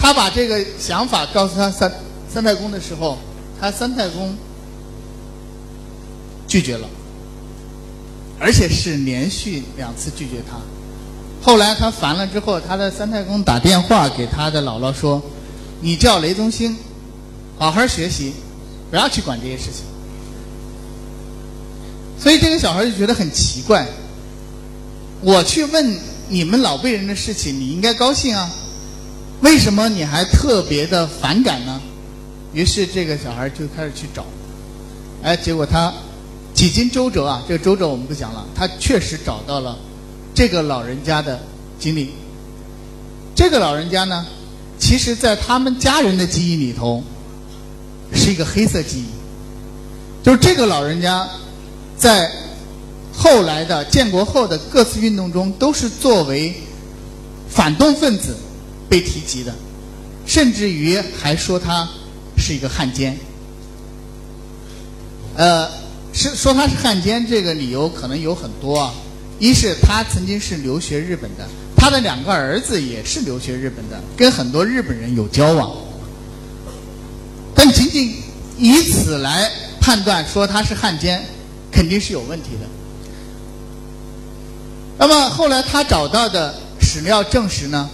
[0.00, 1.92] 他把这个想法告诉他三
[2.32, 3.18] 三太公的时候，
[3.60, 4.34] 他三太公
[6.46, 6.88] 拒绝了，
[8.40, 10.56] 而且是连续两次拒绝他。
[11.40, 15.22] 后来他烦了之后，他的三太公打电话给他的姥姥说
[15.80, 16.76] ：“你叫雷宗兴，
[17.58, 18.32] 好好学习，
[18.90, 19.84] 不要去管这些事情。”
[22.18, 23.86] 所以这个小孩就觉得很奇怪。
[25.20, 25.98] 我去问
[26.28, 28.50] 你们老辈人的事情，你应该高兴啊，
[29.40, 31.80] 为什么你还特别的反感呢？
[32.52, 34.24] 于是这个小孩就开始去找，
[35.22, 35.92] 哎，结果他
[36.58, 39.78] 几经周折啊，这个周折我们不讲了，他确实找到了
[40.34, 41.40] 这个老人家的
[41.78, 42.10] 经历。
[43.32, 44.26] 这个老人家呢，
[44.76, 47.00] 其实在他们家人的记忆里头
[48.12, 49.06] 是一个黑色记忆，
[50.24, 51.28] 就是这个老人家
[51.96, 52.28] 在
[53.16, 56.52] 后来的建国后的各次运动中都是作为
[57.48, 58.34] 反动分子
[58.88, 59.54] 被提及的，
[60.26, 61.88] 甚至于还说他。
[62.40, 63.18] 是一个汉奸，
[65.34, 65.68] 呃，
[66.20, 68.92] 是说他是汉奸，这个理由可能有很多啊。
[69.38, 75.76] 一是他曾经是留学日本的，他的两个儿子也是留学日本的，跟很多日本人有交往。
[77.54, 78.16] 但仅仅
[78.58, 79.48] 以此来
[79.80, 81.24] 判断说他是汉奸，
[81.70, 82.66] 肯定是有问题的。
[84.98, 87.88] 那么后来他找到的史料证实呢，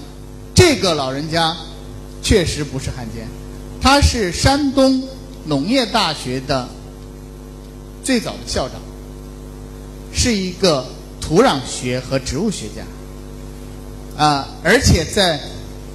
[0.55, 1.55] 这个老人家
[2.23, 3.29] 确实不是汉奸。
[3.83, 5.07] 他是山东
[5.45, 6.67] 农业大学的
[8.05, 8.79] 最早的校长，
[10.13, 10.85] 是一个
[11.21, 15.41] 土壤学和植物学家，啊，而且在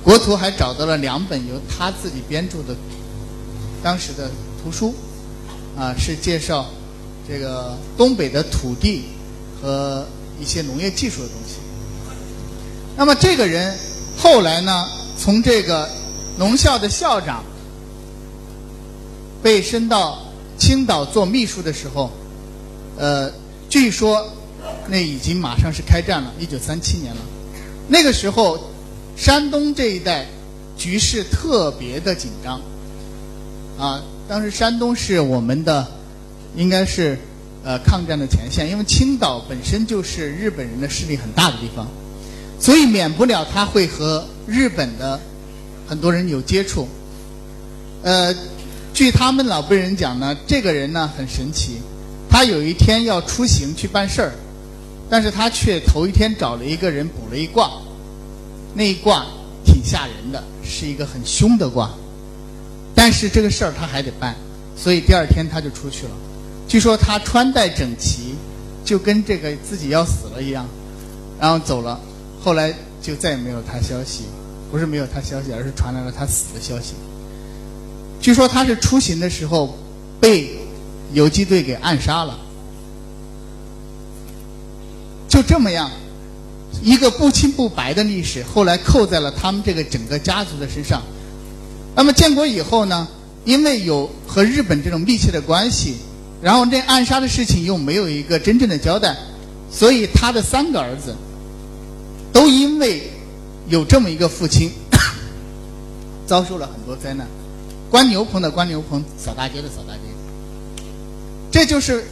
[0.03, 2.75] 国图还找到了两本由他自己编著的
[3.83, 4.29] 当时的
[4.63, 4.93] 图书，
[5.77, 6.65] 啊，是介绍
[7.27, 9.03] 这个东北的土地
[9.61, 10.05] 和
[10.41, 11.57] 一些农业技术的东西。
[12.97, 13.77] 那么这个人
[14.17, 15.87] 后来呢，从这个
[16.37, 17.43] 农校的校长。
[19.41, 20.19] 被升到
[20.59, 22.11] 青岛做秘书的时候，
[22.97, 23.31] 呃，
[23.69, 24.27] 据说
[24.87, 27.21] 那已经马上是开战了，一九三七年了。
[27.87, 28.59] 那个时候，
[29.15, 30.27] 山东这一带
[30.77, 32.61] 局势特别的紧张，
[33.79, 35.87] 啊，当时山东是我们的，
[36.55, 37.17] 应该是
[37.63, 41.87] 呃抗战的前线，因为青岛本身就是日本人的势力很大的地方，
[42.59, 45.19] 所以免不了他会和日本的
[45.87, 46.87] 很多人有接触，
[48.03, 48.35] 呃。
[48.99, 51.77] 据他们老辈人讲呢，这个人呢很神奇，
[52.29, 54.33] 他有一天要出行去办事儿，
[55.09, 57.71] 但是他却头一天找了一个人卜了一卦，
[58.73, 59.25] 那一卦
[59.63, 61.91] 挺吓人的，是一个很凶的卦，
[62.93, 64.35] 但是这个事儿他还得办，
[64.75, 66.11] 所以第二天他就出去了。
[66.67, 68.35] 据说他穿戴整齐，
[68.83, 70.67] 就跟这个自己要死了一样，
[71.39, 71.97] 然后走了。
[72.43, 74.25] 后来就再也没有他消息，
[74.69, 76.95] 不是没有他消息，而是传来了他死的消息。
[78.21, 79.77] 据说他是出行的时候
[80.19, 80.51] 被
[81.13, 82.37] 游击队给暗杀了，
[85.27, 85.89] 就这么样，
[86.83, 91.01] 一个不清不白的历史，后来扣在了他们这个整个家族的身上。
[91.95, 93.07] 那么建国以后呢，
[93.45, 95.95] 因为有和日本这种密切的关系，
[96.41, 99.15] 然后这暗杀的事情又没有一个真正的交代，
[99.71, 101.15] 所以他的三个儿子
[102.31, 103.09] 都因为
[103.67, 104.69] 有这么一个父亲，
[106.27, 107.25] 遭受了很多灾难。
[107.89, 109.99] 关牛棚的关牛棚，扫大街的扫大街，
[111.51, 112.05] 这就是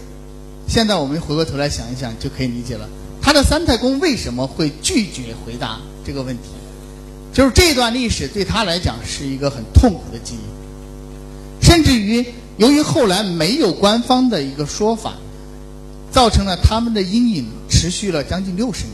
[0.68, 2.90] 现在我们回过头来想一想就可以理解了。
[3.22, 6.50] 他的三太公为什么会拒绝回答这个问题？
[7.32, 12.26] 就是这段历史对他来讲是一个很痛苦的记忆，甚至于
[12.58, 15.14] 由于后来没有官方的一个说法，
[16.12, 18.94] 造成了他们的阴影持续了将近六十年，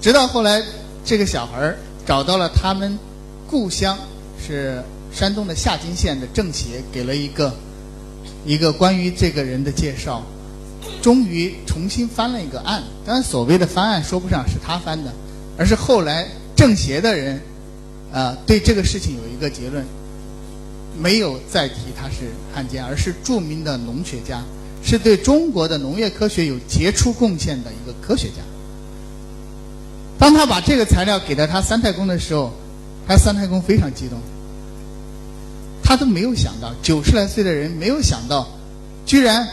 [0.00, 0.62] 直到后来
[1.04, 1.74] 这个小孩
[2.06, 2.96] 找到了他们
[3.50, 3.98] 故乡。
[4.38, 7.54] 是山东的夏津县的政协给了一个
[8.46, 10.22] 一个关于这个人的介绍，
[11.02, 12.82] 终于重新翻了一个案。
[13.04, 15.12] 当然，所谓的翻案说不上是他翻的，
[15.58, 17.40] 而是后来政协的人
[18.12, 19.84] 啊对这个事情有一个结论，
[20.98, 24.42] 没有再提他是汉奸，而是著名的农学家，
[24.82, 28.42] 是对中国的农业科学有杰出贡献的一个科学家。
[30.18, 32.52] 当他把这个材料给到他三太公的时候。
[33.08, 34.20] 他三太公非常激动，
[35.82, 38.46] 他都没有想到九十来岁的人没有想到，
[39.06, 39.48] 居然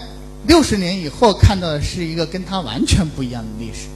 [0.46, 3.88] 六十年以后看到的是一个跟他完全不一样的历史。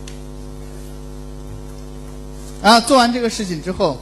[2.64, 3.98] 然后做完这个事情之后，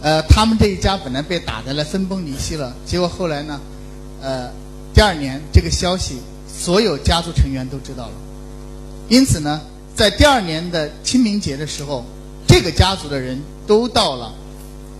[0.00, 3.60] 呃，他们这一家本来被打的了分崩离析了，结果后来呢，
[4.22, 4.50] 呃，
[4.94, 6.16] 第二年这个消息
[6.48, 8.12] 所有家族成员都知道了，
[9.10, 9.60] 因此呢，
[9.94, 12.06] 在第二年的清明节的时候，
[12.48, 14.32] 这个家族的人都到了。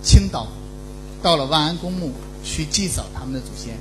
[0.05, 0.47] 青岛，
[1.23, 2.11] 到了万安公墓
[2.43, 3.75] 去祭扫他们的祖先，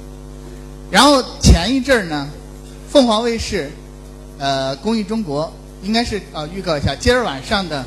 [0.90, 2.28] 然后前一阵儿呢，
[2.90, 3.70] 凤凰卫视，
[4.38, 7.84] 呃，公益中国应该是啊，预告一下，今儿晚上的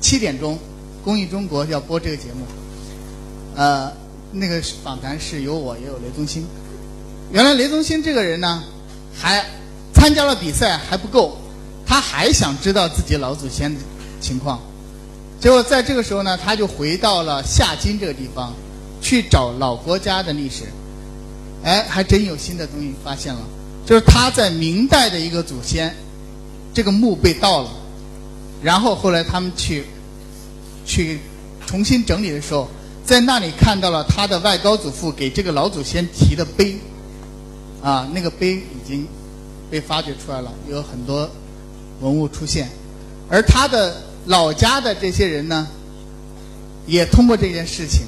[0.00, 0.58] 七点钟，
[1.04, 2.44] 公益中国要播这个节目。
[3.54, 3.92] 呃，
[4.32, 6.44] 那个访谈是有我，也有雷宗兴。
[7.30, 8.64] 原来雷宗兴这个人呢，
[9.16, 9.44] 还
[9.94, 11.36] 参加了比赛还不够，
[11.86, 13.80] 他还想知道自己老祖先的
[14.20, 14.60] 情况。
[15.40, 18.54] 结果在这个时候呢，他就回到了夏津这个地方，
[19.00, 20.64] 去找老国家的历史。
[21.64, 23.40] 哎，还真有新的东西发现了，
[23.86, 25.94] 就是他在明代的一个祖先，
[26.72, 27.70] 这个墓被盗了，
[28.62, 29.84] 然后后来他们去
[30.86, 31.18] 去
[31.66, 32.68] 重新整理的时候，
[33.04, 36.76] 在那里看到了他的外高祖父给这个老祖先提的碑，
[37.82, 39.06] 啊，那个碑已经
[39.70, 41.28] 被发掘出来了，有很多
[42.00, 42.70] 文物出现，
[43.28, 45.66] 而他的老家的这些人呢，
[46.86, 48.06] 也通过这件事情，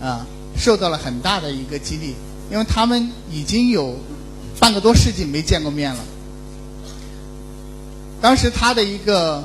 [0.00, 0.26] 啊，
[0.56, 2.14] 受到了很大的一个激励。
[2.50, 3.94] 因为他们已经有
[4.58, 6.00] 半个多世纪没见过面了。
[8.22, 9.44] 当时他的一个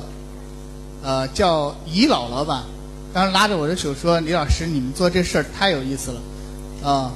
[1.02, 2.64] 呃叫姨姥姥吧，
[3.12, 6.20] 当时拉着我的手说：“李老师，你们做这事儿太有意思了。”
[6.82, 7.12] 啊，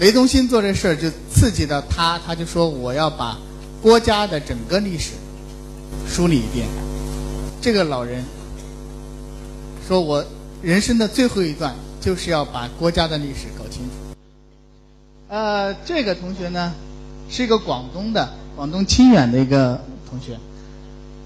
[0.00, 3.38] 雷东新做这事儿就刺激到他，他就说：“我要把
[3.80, 5.12] 郭家的整个历史
[6.08, 6.66] 梳理一遍。”
[7.62, 8.24] 这个老人
[9.86, 10.24] 说：“我
[10.62, 14.16] 人生的最后一段就是要把国家的历史搞清楚。”
[15.32, 16.74] 呃，这个同学呢，
[17.30, 20.36] 是一个广东的，广东清远的一个同学。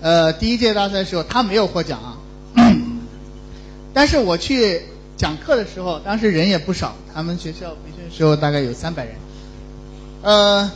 [0.02, 2.18] 呃，第一届大赛时候，他没有获奖啊，
[3.94, 4.82] 但是我去
[5.16, 9.14] 讲课的时候，当时人也不少，他们学校培训时候大概有三百人。
[10.20, 10.70] 呃，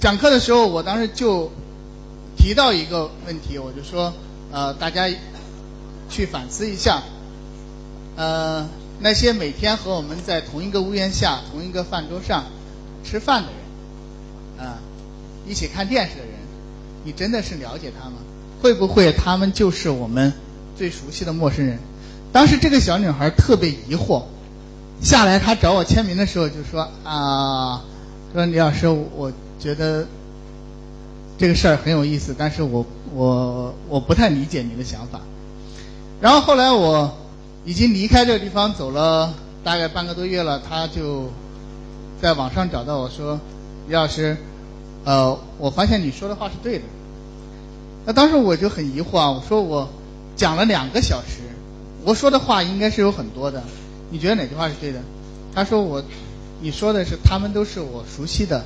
[0.00, 1.50] 讲课的时候，我当时就
[2.36, 4.12] 提到一个问题，我就说，
[4.52, 5.08] 呃，大家
[6.08, 7.02] 去反思一下，
[8.16, 8.68] 呃。
[9.04, 12.44] 那些每天和我们在同一个屋檐下、同一个饭桌上
[13.02, 14.78] 吃饭的人，啊，
[15.44, 16.34] 一起看电视的人，
[17.02, 18.18] 你真的是了解他吗？
[18.60, 20.32] 会不会他们就是我们
[20.78, 21.80] 最熟悉的陌生人？
[22.32, 24.22] 当时这个小女孩特别疑惑，
[25.00, 27.82] 下来她找我签名的时候就说啊，
[28.32, 30.06] 说李老师，我觉得
[31.38, 35.20] 这个事儿很有意思，但是我我我不太理解你的想法。
[36.20, 37.18] 然后后来我。
[37.64, 41.30] 已经离开这个地方走了大概半个多月了，他就
[42.20, 43.38] 在网上找到我说
[43.86, 44.36] ：“李老师，
[45.04, 46.84] 呃，我发现你说的话是对的。”
[48.04, 49.88] 那当时我就很疑惑啊，我说我
[50.34, 51.42] 讲了两个小时，
[52.04, 53.62] 我说的话应该是有很多的，
[54.10, 54.98] 你觉得哪句话是对的？
[55.54, 56.02] 他说我，
[56.60, 58.64] 你说的是他们都是我熟悉的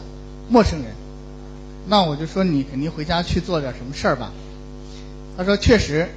[0.48, 0.86] 陌生人，
[1.86, 4.32] 那我就说你肯定回家去做点什么事儿吧。
[5.36, 6.08] 他说确实，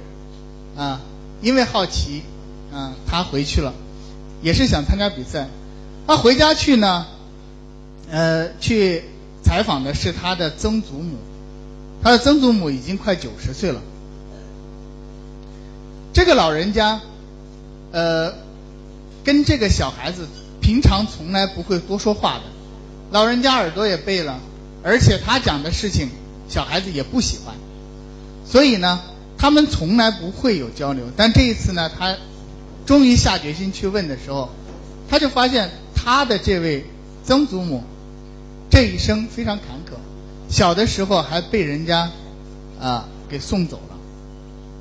[0.76, 1.00] 啊，
[1.42, 2.22] 因为好奇。
[2.72, 3.74] 啊，他回去了，
[4.42, 5.48] 也是想参加比赛。
[6.06, 7.04] 他回家去呢，
[8.08, 9.02] 呃，去
[9.42, 11.16] 采访的是他的曾祖母，
[12.00, 13.80] 他的曾祖母已经快九十岁了。
[16.12, 17.00] 这个老人家，
[17.90, 18.34] 呃，
[19.24, 20.28] 跟这个小孩子
[20.60, 22.42] 平常从来不会多说话的，
[23.10, 24.38] 老人家耳朵也背了，
[24.82, 26.08] 而且他讲的事情
[26.48, 27.54] 小孩子也不喜欢，
[28.46, 29.00] 所以呢，
[29.38, 31.04] 他们从来不会有交流。
[31.16, 32.16] 但这一次呢，他。
[32.86, 34.48] 终于下决心去问的时候，
[35.08, 36.84] 他就发现他的这位
[37.24, 37.84] 曾祖母
[38.68, 39.96] 这一生非常坎坷，
[40.48, 42.10] 小的时候还被人家
[42.80, 43.96] 啊给送走了，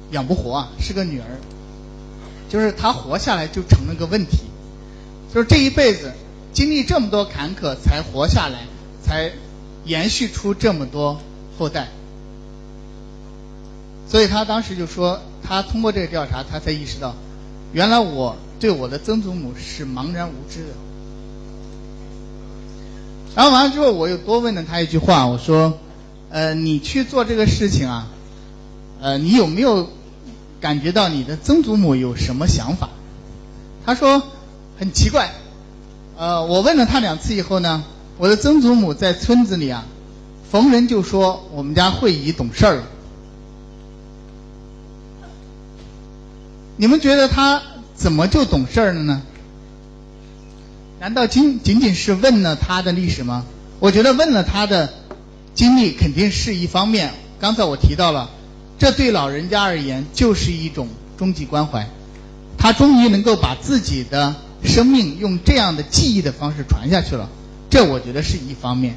[0.09, 1.25] 养不活啊，是个女儿，
[2.49, 4.39] 就是他活下来就成了个问题，
[5.31, 6.11] 就是这一辈子
[6.51, 8.61] 经历这么多坎坷才活下来，
[9.03, 9.31] 才
[9.85, 11.19] 延续出这么多
[11.57, 11.87] 后代，
[14.07, 17.15] 所以他当时就说，他通过这个调查，他才意识到。
[17.71, 20.73] 原来我对我的曾祖母是茫然无知的，
[23.35, 25.77] 然后完了之后，我又多问了他一句话，我说
[26.31, 28.07] ：“呃，你去做这个事情啊，
[29.01, 29.89] 呃，你有没有
[30.59, 32.89] 感觉到你的曾祖母有什么想法？”
[33.85, 34.23] 他说
[34.79, 35.31] ：“很奇怪，
[36.17, 37.83] 呃，我问了他两次以后呢，
[38.19, 39.85] 我的曾祖母在村子里啊，
[40.51, 42.83] 逢人就说我们家慧姨懂事儿了。”
[46.75, 47.61] 你们觉得她
[47.95, 49.21] 怎么就懂事儿了呢？
[50.99, 53.45] 难道仅仅仅是问了她的历史吗？
[53.79, 54.89] 我觉得问了她的
[55.55, 57.13] 经历肯定是一方面。
[57.39, 58.29] 刚才我提到了，
[58.77, 61.87] 这对老人家而言就是一种终极关怀。
[62.57, 67.29] 他终于能够把自己的生命用这样的记忆的方式传下去了，
[67.69, 68.95] 这我觉得是一方面。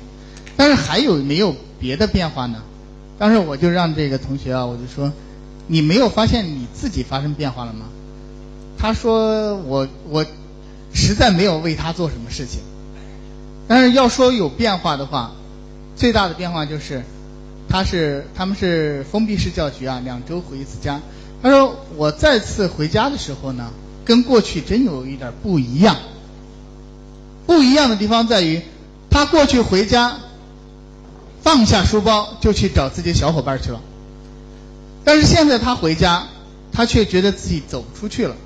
[0.56, 2.62] 但是还有没有别的变化呢？
[3.18, 5.12] 当时我就让这个同学啊，我就说。
[5.68, 7.86] 你没有发现你自己发生变化了吗？
[8.76, 10.26] 他说：“我我
[10.92, 12.60] 实在没有为他做什么事情。
[13.68, 15.30] 但是要说有变化的话，
[15.96, 17.04] 最大的变化就是
[17.68, 21.00] 他是他们是封闭式教学啊，两周回一次家。
[21.40, 23.70] 他说我再次回家的时候呢，
[24.04, 25.96] 跟过去真有一点不一样。
[27.46, 28.62] 不一样的地方在于，
[29.10, 30.18] 他过去回家，
[31.42, 33.80] 放下书包就去找自己小伙伴去了。
[35.04, 36.28] 但是现在他回家，
[36.72, 38.36] 他却觉得自己走不出去了。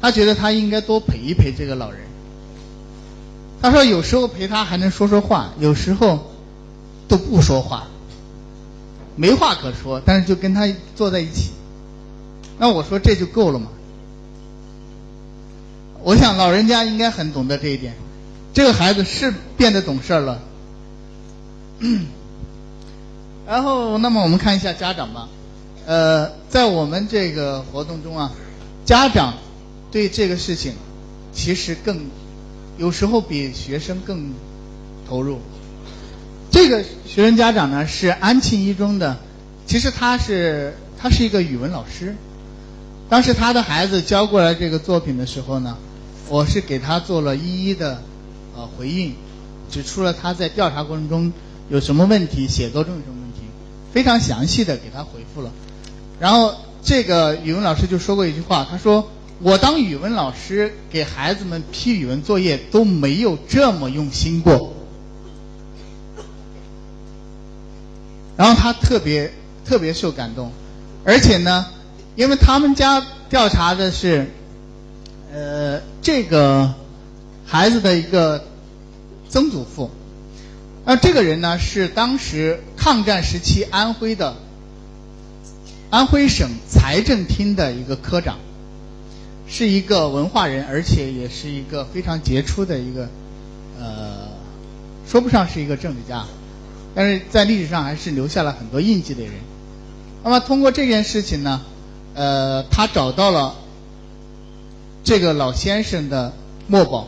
[0.00, 2.00] 他觉得他应该多陪一陪这个老人。
[3.62, 6.30] 他说有时候陪他还能说说话，有时候
[7.08, 7.88] 都不说话，
[9.16, 11.50] 没话可说，但是就跟他坐在一起。
[12.58, 13.68] 那我说这就够了嘛？
[16.06, 17.92] 我想老人家应该很懂得这一点。
[18.54, 20.40] 这个孩子是变得懂事儿了。
[23.44, 25.28] 然后，那么我们看一下家长吧。
[25.84, 28.30] 呃，在我们这个活动中啊，
[28.84, 29.34] 家长
[29.90, 30.74] 对这个事情
[31.32, 32.06] 其实更
[32.78, 34.30] 有时候比学生更
[35.08, 35.40] 投入。
[36.52, 39.16] 这个学生家长呢是安庆一中的，
[39.66, 42.14] 其实他是他是一个语文老师。
[43.08, 45.76] 当时他的孩子交过来这个作品的时候呢，
[46.28, 48.02] 我是给他做了一一的
[48.56, 49.14] 呃回应，
[49.70, 51.32] 指出了他在调查过程中
[51.68, 53.40] 有什么问题，写作中有什么问题。
[53.92, 55.50] 非常详细的给他回复了，
[56.20, 59.08] 然后这个语文老师就说过一句话，他说
[59.40, 64.72] ：“我当语文老师给孩子们批语文作业都没有这么用心过。”
[68.36, 69.32] 然后他特别
[69.64, 70.52] 特别受感动，
[71.04, 71.66] 而且呢，
[72.16, 74.30] 因为他们家调查的是，
[75.32, 76.74] 呃，这个
[77.44, 78.44] 孩子的一个
[79.28, 79.90] 曾祖父。
[80.84, 84.36] 那这个人呢，是当时抗战时期安徽的
[85.90, 88.38] 安徽省财政厅的一个科长，
[89.48, 93.08] 是一个文化人，而且也是一个非常杰出的一个，
[93.80, 94.28] 呃，
[95.08, 96.24] 说不上是一个政治家，
[96.94, 99.32] 但是在历史上还是留下了很多印记的人。
[100.22, 101.62] 那么通过这件事情呢，
[102.14, 103.56] 呃，他找到了
[105.06, 106.32] 这个老先生的
[106.66, 107.06] 墨宝，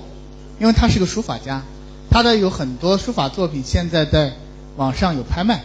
[0.60, 1.62] 因为他是个书法家。
[2.08, 4.34] 他的有很多书法作品，现在在
[4.76, 5.64] 网上有拍卖。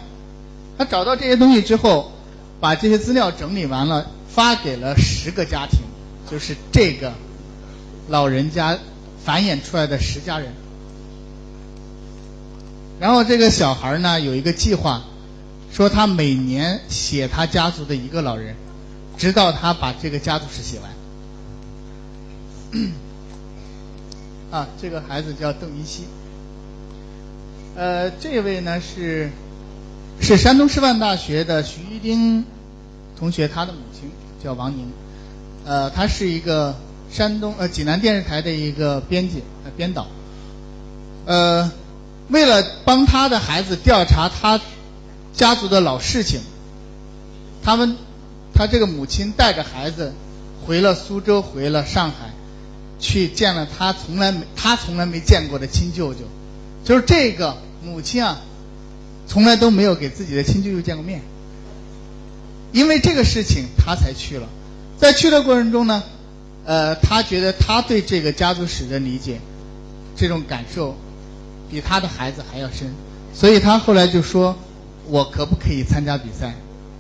[0.75, 2.11] 他找到这些东西之后，
[2.59, 5.81] 把这些资料整理完了，发给了十个家庭，
[6.29, 7.13] 就是这个
[8.09, 8.79] 老人家
[9.23, 10.53] 繁衍出来的十家人。
[12.99, 15.03] 然后这个小孩呢有一个计划，
[15.71, 18.55] 说他每年写他家族的一个老人，
[19.19, 20.89] 直到他把这个家族史写完。
[24.51, 26.03] 啊，这个孩子叫邓云熙。
[27.75, 29.31] 呃，这位呢是
[30.21, 32.45] 是山东师范大学的徐一丁
[33.17, 34.11] 同学，他的母亲
[34.43, 34.87] 叫王宁，
[35.65, 36.75] 呃，他是一个
[37.11, 40.07] 山东呃济南电视台的一个编辑呃编导，
[41.25, 41.71] 呃，
[42.29, 44.59] 为了帮他的孩子调查他
[45.33, 46.41] 家族的老事情，
[47.63, 47.95] 他们
[48.53, 50.13] 他这个母亲带着孩子
[50.65, 52.32] 回了苏州，回了上海，
[53.03, 56.21] 去见了他从来没他从来没见过的亲舅舅。
[56.85, 58.41] 就是这个母亲啊，
[59.27, 61.21] 从来都没有给自己的亲舅舅见过面，
[62.71, 64.47] 因为这个事情他才去了。
[64.97, 66.01] 在去的过程中呢，
[66.65, 69.39] 呃，他觉得他对这个家族史的理解，
[70.15, 70.95] 这种感受
[71.69, 72.93] 比他的孩子还要深，
[73.33, 74.57] 所以他后来就说
[75.09, 76.53] ：“我可不可以参加比赛？”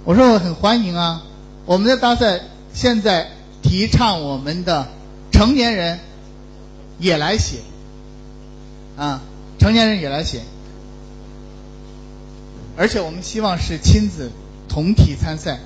[0.03, 1.23] 我说：“我很欢迎啊！
[1.65, 2.41] 我们的大赛
[2.73, 3.29] 现在
[3.61, 4.87] 提倡我们的
[5.33, 5.99] 成年人
[6.99, 7.57] 也来写
[8.95, 9.21] 啊。”
[9.59, 10.41] 成年人也来写，
[12.75, 14.29] 而且我们希望是亲子
[14.67, 15.59] 同体参赛，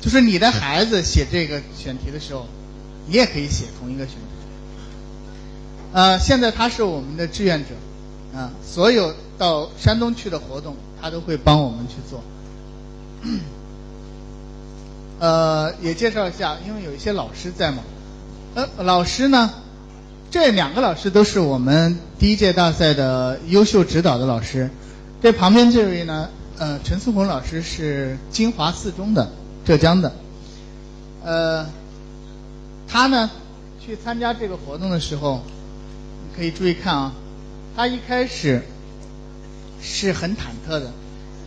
[0.00, 2.46] 就是你的孩子写这个选题的时候，
[3.06, 4.20] 你也可以写同一个选题。
[5.92, 7.74] 呃，现在他是我们的志愿者，
[8.34, 12.22] 啊，所有到山东去的活动，他都会帮我们去做。
[15.18, 17.82] 呃，也介绍一下，因为有一些老师在嘛，
[18.54, 19.50] 呃，老师呢？
[20.30, 24.70] 这两个老师都是我们第一届大赛的优秀指导的老师。
[25.20, 26.28] 这旁边这位呢，
[26.58, 29.28] 呃，陈思红老师是金华四中的，
[29.64, 30.12] 浙江的。
[31.24, 31.66] 呃，
[32.86, 33.28] 他呢
[33.84, 35.42] 去参加这个活动的时候，
[36.22, 37.12] 你可以注意看啊，
[37.74, 38.62] 他一开始
[39.82, 40.92] 是很忐忑的，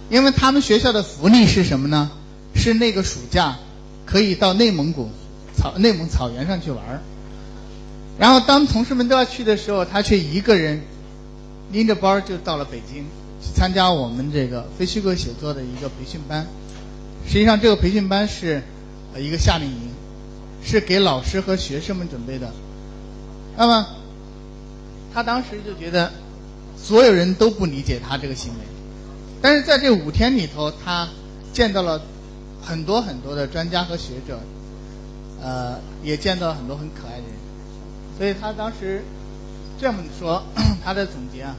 [0.09, 2.11] 因为他们学校的福利是什么呢？
[2.53, 3.59] 是那个暑假
[4.05, 5.09] 可以到内蒙古
[5.57, 7.01] 草内蒙草原上去玩儿。
[8.19, 10.81] 然后当同事们都要去的时候，他却一个人
[11.71, 13.03] 拎着包就到了北京，
[13.41, 16.47] 去参加我们这个非虚构写作的一个培训班。
[17.27, 18.63] 实际上，这个培训班是
[19.13, 19.89] 呃一个夏令营，
[20.63, 22.51] 是给老师和学生们准备的。
[23.57, 23.87] 那么
[25.13, 26.11] 他当时就觉得
[26.77, 28.59] 所有人都不理解他这个行为，
[29.41, 31.07] 但是在这五天里头，他
[31.53, 32.01] 见到了
[32.63, 34.39] 很多很多的专家和学者，
[35.41, 39.03] 呃，也见到了很多很可爱的人，所以他当时
[39.79, 40.43] 这么说
[40.83, 41.55] 他的总结啊。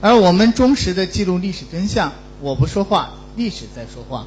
[0.00, 4.26] 而我们忠实的记录历史真相，我不说话，历史在说话。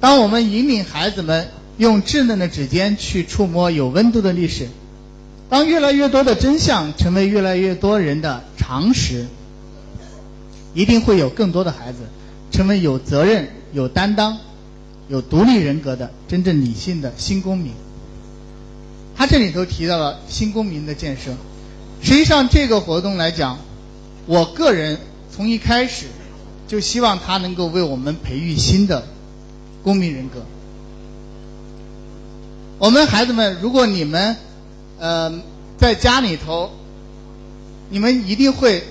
[0.00, 1.48] 当我们引领孩子们
[1.78, 4.68] 用稚嫩的指尖去触摸有温度的历史，
[5.48, 9.26] 当越来越多的真相成为越来越多人的常识，
[10.74, 11.98] 一定会有更多的孩子
[12.50, 14.38] 成为有责任、有担当、
[15.12, 17.74] 有独立人格的真正理性的新公民。
[19.14, 21.32] 他这里头提到了新公民的建设，
[22.02, 23.58] 实际上这个活动来讲。
[24.24, 24.98] 我个人
[25.30, 26.06] 从一开始
[26.66, 29.04] 就希望他能够为我们培育新的
[29.82, 30.46] 公民人格。
[32.78, 34.36] 我们孩子们，如果你们
[34.98, 35.42] 呃
[35.76, 36.70] 在家里头，
[37.90, 38.84] 你们一定会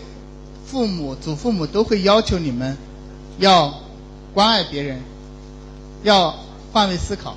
[0.67, 2.77] 父母、祖父母都会要求你们
[3.39, 3.73] 要
[4.33, 4.99] 关爱别人，
[6.03, 6.35] 要
[6.71, 7.35] 换位思考，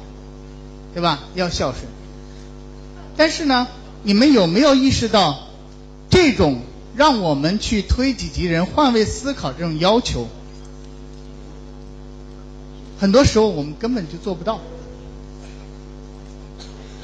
[0.92, 1.20] 对吧？
[1.34, 1.84] 要孝顺。
[3.16, 3.68] 但是呢，
[4.02, 5.38] 你们有没有意识到
[6.10, 6.60] 这种？
[6.96, 10.28] 让我们去推己及人、换位思考这种要求，
[13.00, 14.60] 很多时候我们根本就做不到。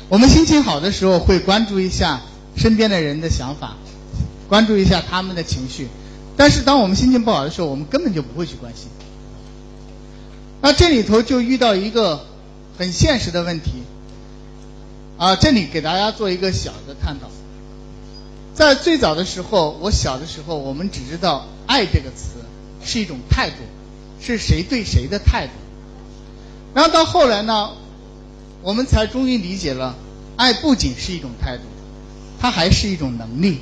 [0.09, 2.21] 我们心情好的时候会关注一下
[2.57, 3.75] 身边的人的想法，
[4.49, 5.89] 关注一下他们的情绪，
[6.37, 8.87] 但是当我们心情不好的时候，我们根本就不会去关心。
[10.63, 12.27] 那这里头就遇到一个
[12.79, 13.83] 很现实的问题，
[15.17, 17.29] 啊，这里给大家做一个小的探讨。
[18.55, 22.45] 在最早的时候，我小的时候，我们只知道“爱”这个词
[22.85, 23.57] 是一种态度，
[24.21, 25.53] 是谁对谁的态度。
[26.75, 27.71] 然后到后来呢，
[28.63, 29.95] 我们才终于理解了，
[30.37, 31.63] 爱不仅是一种态度，
[32.39, 33.61] 它还是一种能力。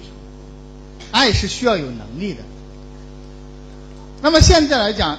[1.13, 2.41] 爱是需要有能力的。
[4.21, 5.19] 那么现在来讲，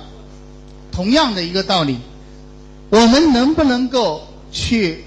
[0.99, 1.97] 同样的一个道理，
[2.89, 5.05] 我们能不能够去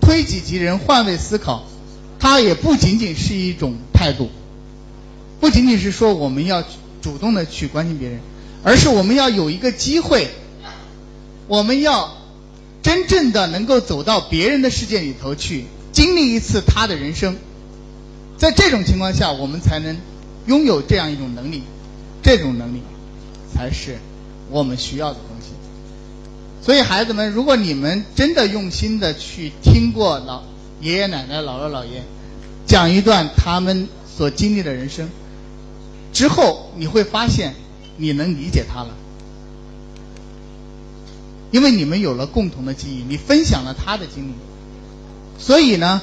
[0.00, 1.64] 推己及人、换位思考？
[2.20, 4.30] 它也不仅仅是一种态度，
[5.40, 6.62] 不仅仅是说我们要
[7.02, 8.20] 主动的去关心别人，
[8.62, 10.28] 而是我们要有一个机会，
[11.48, 12.16] 我们要
[12.80, 17.36] 真正的能够走到别人的世界里头去，经历一次他的人生，
[18.38, 19.96] 在这种情况下，我们才能
[20.46, 21.64] 拥有这样一种能力，
[22.22, 22.80] 这种能力
[23.52, 23.98] 才是
[24.54, 25.48] 我们需要的东西。
[26.64, 30.44] 所以，孩子们，如果你们真的用心的去听过老
[30.80, 32.02] 爷爷奶奶、姥姥姥爷。
[32.66, 35.10] 讲一段他们所经历的人生
[36.14, 37.54] 之后，你会发现
[37.98, 38.88] 你能理解他了，
[41.50, 44.32] 因为你们有了共同的记忆，你分享了他的经历。
[45.38, 46.00] 所以呢，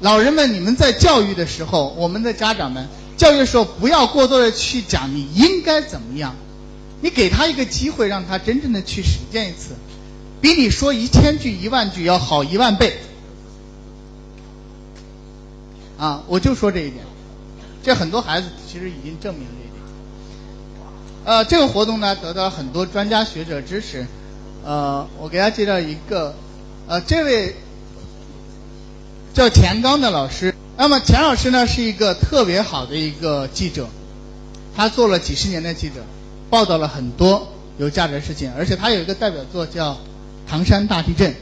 [0.00, 6.36] 老人们，你们在教育的时候，我们的家长们教育的时候，不要过多的去讲你应该怎么样，
[7.00, 9.74] 你给他一个机会，让他真正的去实践一次，
[10.40, 12.98] 比你说一千句、一万句要好一万倍。
[15.98, 17.04] 啊，我就说这一点，
[17.82, 19.82] 这很多孩子其实已经证明了这一点。
[21.26, 24.06] 呃，这个活动呢得到很多专家学者支持。
[24.64, 26.34] 呃，我给大家介绍一个，
[26.86, 27.56] 呃，这位
[29.34, 30.54] 叫钱刚的老师。
[30.76, 33.88] 那么钱老师呢是一个特别好的一个记者，
[34.74, 35.96] 他做了几十年的记者，
[36.50, 37.48] 报道了很多
[37.78, 39.92] 有价值的事情，而且他有一个代表作叫
[40.46, 41.34] 《唐山大地震》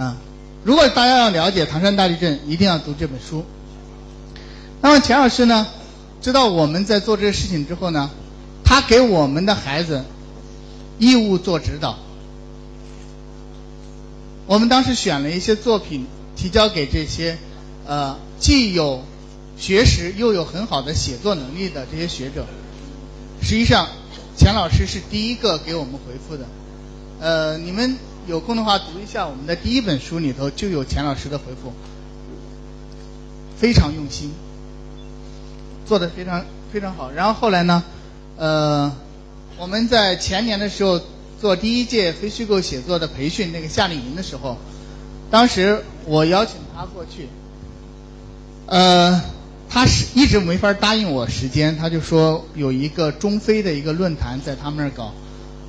[0.00, 0.16] 啊。
[0.62, 3.44] 如果大家要了解唐山大地震，一定要读这本书。
[4.80, 5.66] 那么钱老师呢，
[6.22, 8.10] 知道我们在做这个事情之后呢，
[8.64, 10.04] 他给我们的孩子
[10.98, 11.98] 义务做指导。
[14.46, 16.06] 我们当时选了一些作品
[16.36, 17.38] 提交给这些
[17.86, 19.02] 呃既有
[19.58, 22.46] 学识又有很好的写作能力的这些学者。
[23.44, 23.88] 实际上，
[24.36, 26.46] 钱老师是第一个给我们回复的。
[27.20, 27.96] 呃，你们。
[28.26, 31.74] 有空的话读一下我们的第一本书里头就有钱老师的回复，
[33.58, 34.32] 非常用心，
[35.84, 36.42] 做的非常
[36.72, 37.10] 非常好。
[37.10, 37.84] 然后后来呢，
[38.38, 38.90] 呃，
[39.58, 40.98] 我们在前年的时候
[41.38, 44.56] 做第一届非虚构写作的培训那个夏令营的时候，
[45.30, 47.28] 当时我邀请他过去，
[48.64, 49.20] 呃，
[49.68, 55.12] 他是一直没法答应我时间，他就说有一个中非的一个论坛在他们那儿搞，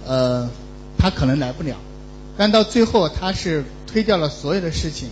[0.05, 0.49] 呃，
[0.97, 1.75] 他可能来不了。
[2.37, 5.09] 但到最后，他是推掉了所有的事情，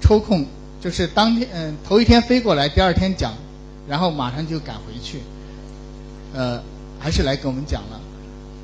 [0.00, 0.46] 抽空
[0.80, 3.34] 就是当天嗯头一天飞过来，第二天讲，
[3.86, 5.18] 然后马上就赶回去，
[6.34, 6.62] 呃，
[6.98, 8.00] 还是来给我们讲了。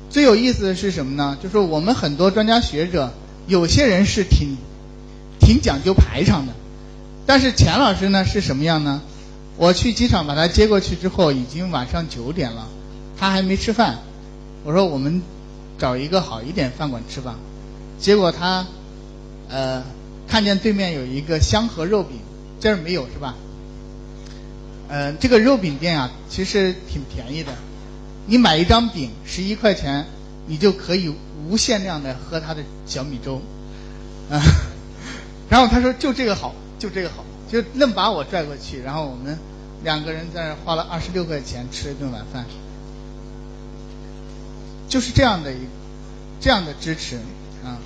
[0.09, 1.37] 最有意思的是什么呢？
[1.41, 3.13] 就是我们很多专家学者，
[3.47, 4.57] 有些人是挺
[5.39, 6.53] 挺讲究排场的，
[7.25, 9.01] 但是钱老师呢是什么样呢？
[9.57, 12.67] 我去机场把他接过去之后，已经晚上九点了，
[13.17, 13.99] 他还没吃饭，
[14.63, 15.21] 我说我们
[15.77, 17.35] 找一个好一点饭馆吃吧。
[17.99, 18.65] 结果他
[19.49, 19.83] 呃
[20.27, 22.19] 看见对面有一个香河肉饼，
[22.59, 23.35] 这儿没有是吧？
[24.87, 27.51] 呃，这个肉饼店啊，其实挺便宜的，
[28.27, 30.05] 你买一张饼十一块钱，
[30.47, 31.11] 你就可以
[31.47, 33.41] 无限量的喝他的小米粥，
[34.29, 34.39] 啊，
[35.49, 37.23] 然后他说就这个好，就这个好，
[37.61, 39.39] 就愣把我拽过去，然后我们
[39.83, 42.45] 两个人在那花了二十六块钱吃了一顿晚饭，
[44.89, 45.57] 就是这样的一
[46.41, 47.15] 这样的支持
[47.63, 47.79] 啊，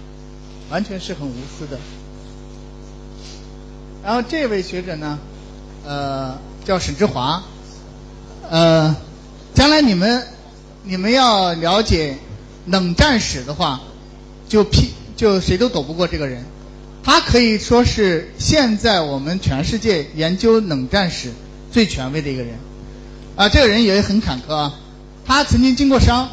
[0.71, 1.77] 完全是很无私的。
[4.03, 5.19] 然后这位学者呢，
[5.85, 6.37] 呃。
[6.65, 7.41] 叫沈志华，
[8.47, 8.95] 呃，
[9.55, 10.27] 将来你们
[10.83, 12.17] 你们要了解
[12.67, 13.81] 冷战史的话，
[14.47, 16.43] 就批就谁都躲不过这个人，
[17.09, 21.31] 他可以说是现在我们全世界研究冷战史
[21.71, 22.53] 最权威的一个人，
[23.35, 24.79] 啊，这个人也很坎坷啊，
[25.25, 26.29] 他曾经经过商，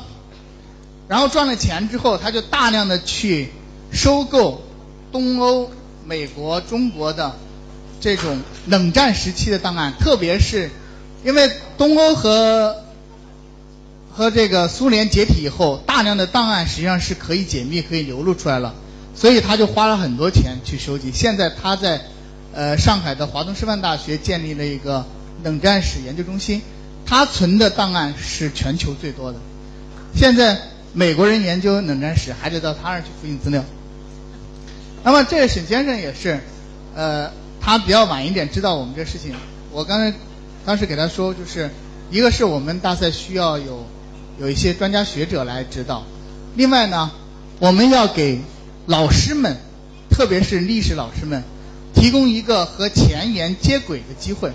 [1.08, 3.48] 然后赚了钱之后，他就大量的去
[3.90, 4.64] 收购
[5.12, 5.70] 东欧、
[6.04, 7.34] 美国、中国的。
[7.98, 10.68] 这种冷战时期的档案，特别是
[11.24, 12.76] 因为东欧和
[14.12, 18.74] 和这个苏联解体以后，大量的档案实际上是可以解密、可以流露出来了，
[19.16, 21.10] 所以他就花了很多钱去收集。
[21.12, 22.02] 现在他在
[22.52, 25.04] 呃上海的华东师范大学建立了一个
[25.42, 26.62] 冷战史研究中心，
[27.04, 29.38] 他存的档案是全球最多的。
[30.14, 30.60] 现在
[30.92, 33.64] 美国人研究冷战史还得到他那儿去复印资料。
[35.02, 36.38] 那么这沈先生也是
[36.94, 37.30] 呃。
[37.58, 39.34] 他比较晚一点知道我们这事情，
[39.72, 40.16] 我刚才
[40.64, 41.68] 当时给他说，就是
[42.12, 43.84] 一个是我们大赛需要有
[44.38, 46.04] 有一些专家学者来指导，
[46.54, 47.10] 另外呢，
[47.58, 48.40] 我们要给
[48.86, 49.56] 老师们，
[50.08, 51.42] 特别是历史老师们，
[51.94, 54.52] 提供一个和前沿接轨的机会。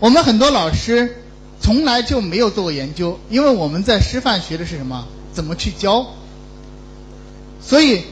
[0.00, 1.22] 我们很多老师
[1.60, 5.06] 从来就没有做过研究，因为我们在师范学的是什么？
[5.32, 6.06] 怎么去教？
[7.60, 8.02] 所以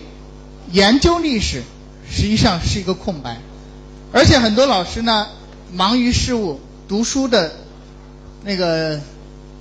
[0.70, 1.62] 研究历史
[2.10, 3.38] 实际上是一个空白。
[4.12, 5.28] 而且很多老师呢，
[5.72, 7.52] 忙于事务，读书的
[8.44, 9.00] 那个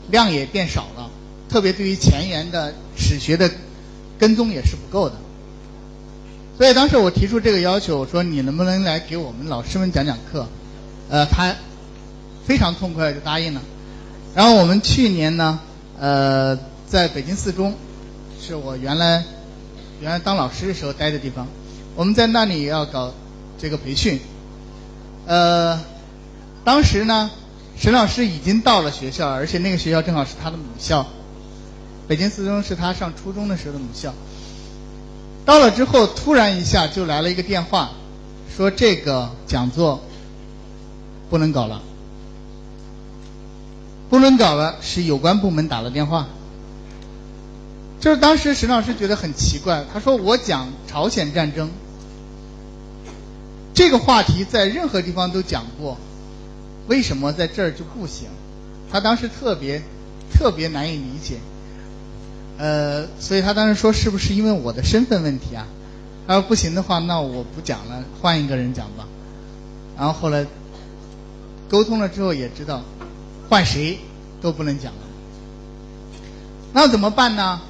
[0.09, 1.09] 量也变少了，
[1.49, 3.51] 特别对于前沿的史学的
[4.17, 5.15] 跟踪也是不够的。
[6.57, 10.47] 所以当时我提出这个要求，我说你能不能来给我们老师们讲讲课？
[11.09, 11.55] 呃，他
[12.45, 13.61] 非常痛快就答应了。
[14.35, 15.59] 然后我们去年呢，
[15.99, 17.75] 呃，在北京四中，
[18.39, 19.23] 是我原来
[20.01, 21.47] 原来当老师的时候待的地方，
[21.95, 23.13] 我们在那里要搞
[23.59, 24.19] 这个培训。
[25.25, 25.79] 呃，
[26.63, 27.31] 当时呢，
[27.75, 31.07] 沈老师已经到了学校，而且那个学校正好是他的母校，
[32.07, 34.13] 北京四中是他上初中的时候的母校。
[35.45, 37.91] 到了之后，突然一下就来了一个电话，
[38.55, 40.01] 说这个讲座
[41.29, 41.81] 不能搞了，
[44.09, 46.27] 不能搞了，是有关部门打了电话。
[47.99, 51.69] 就是当时沈老师觉得很奇怪，他说我讲朝鲜战争。
[53.73, 55.97] 这个话题在任何地方都讲过，
[56.87, 58.27] 为什么在这儿就不行？
[58.91, 59.81] 他当时特别
[60.33, 61.37] 特别难以理解，
[62.57, 65.67] 呃，所以他当时说是不是因为我的身份问题啊？
[66.27, 69.07] 他说不行的话，那我不讲了，换一个人讲吧。
[69.97, 70.45] 然后后来
[71.69, 72.81] 沟通了之后也知道，
[73.49, 73.99] 换谁
[74.41, 74.99] 都不能讲了。
[76.73, 77.61] 那怎么办呢？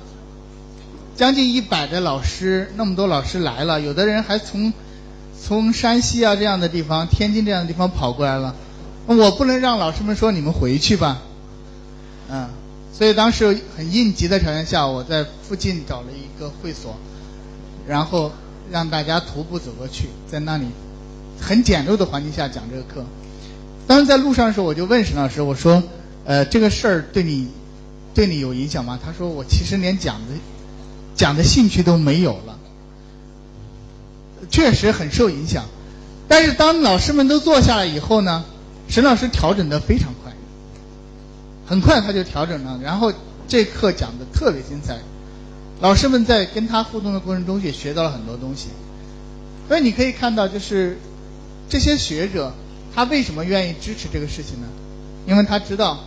[1.16, 4.74] 将近一百的老师，那么多老师来了，有的人还从。
[5.44, 8.56] 从山西啊这样的地方，天津这样的地方跑过来了，
[9.08, 11.18] 我不能让老师们说你们回去吧，
[12.30, 12.48] 嗯，
[12.94, 16.96] 所以当时很应急的条件下，我在附近找了一个会所，
[17.88, 18.32] 然后
[18.72, 20.66] 让大家徒步走过去，在那里
[21.40, 23.06] 很简陋的环境下讲这个课。
[23.88, 25.82] 当时在路上的时候，我就问沈老师，我说，
[26.26, 27.48] 呃，这个事儿对你
[28.14, 29.00] 对你有影响吗？
[29.04, 30.36] 他说，我其实连讲的
[31.16, 32.60] 讲的兴趣都没有了。
[34.50, 35.66] 确实很受影响，
[36.28, 38.44] 但是当老师们都坐下来以后呢，
[38.90, 40.14] 沈老师调整的非常，
[41.72, 43.14] 很快他就调整了，然后
[43.48, 45.00] 这课讲的特别精彩，
[45.80, 48.68] 老师们在跟他互动的过程中也学到了很多东西，
[49.70, 50.98] 所以你可以看到，就是
[51.70, 52.54] 这些学者
[52.94, 54.68] 他为什么愿意支持这个事情呢？
[55.26, 56.00] 因为他知道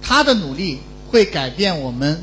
[0.00, 0.78] 他的努力
[1.10, 2.22] 会改变我们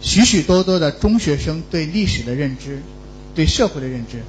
[0.00, 2.80] 许许多多的中学生对历史的认知。
[3.34, 4.22] 对社会的认知，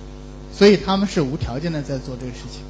[0.53, 2.61] 所以他们是无条件的在做这个事情。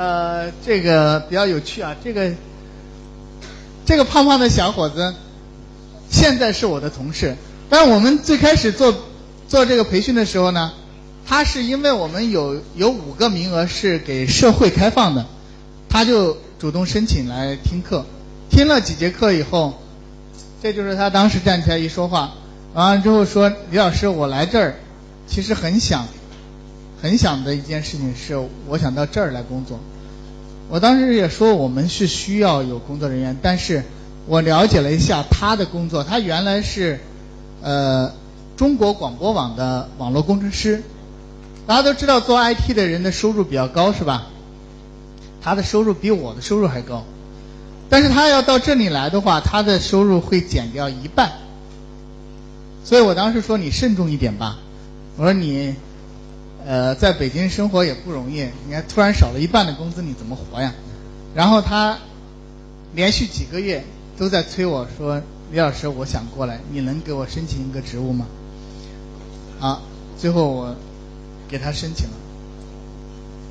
[0.00, 2.32] 呃，这个比较有趣啊，这个
[3.84, 5.14] 这个胖胖的小伙子，
[6.08, 7.36] 现在是我的同事。
[7.68, 8.94] 但我们最开始做
[9.46, 10.72] 做这个培训的时候呢，
[11.26, 15.26] 他是因为我们有有五个名额是给社会开放的，
[15.90, 18.06] 他就主动申请来听课。
[18.48, 19.82] 听了几节课以后，
[20.62, 22.32] 这就是他当时站起来一说话，
[22.72, 24.76] 完了之后说：“李老师，我来这儿，
[25.26, 26.08] 其实很想，
[27.02, 29.78] 很想的一件事情是，我想到这儿来工作。”
[30.68, 33.82] 我当时也说，我们是需要有工作人员，但是
[34.26, 37.00] 我了解了一下他的工作，他原来是，
[37.60, 38.12] 呃，
[38.56, 40.82] 中国广播网的网络工程师。
[41.66, 44.28] 大家都知道，做 IT 的人的收入比较高，是吧？
[45.42, 47.04] 他的收入比我的收入还高，
[47.88, 51.32] 但是他要到这里来的话，他的收入会减掉一半。
[52.84, 54.58] 所以我当时说你慎重一点吧，
[55.16, 55.74] 我说你，
[56.66, 60.72] 呃，在北京生活也不容易，你看突然少了一半的工资，你怎么活呀？
[61.34, 61.98] 然后他
[62.94, 63.84] 连续几个月
[64.18, 65.20] 都在催我说，
[65.52, 68.26] 李老师，我想过来，你能给我申请一个职务吗？
[69.60, 69.82] 啊，
[70.18, 70.74] 最后我
[71.48, 72.14] 给他申请了，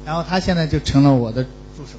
[0.05, 1.43] 然后他现在就成了我的。
[1.43, 1.93] 助手。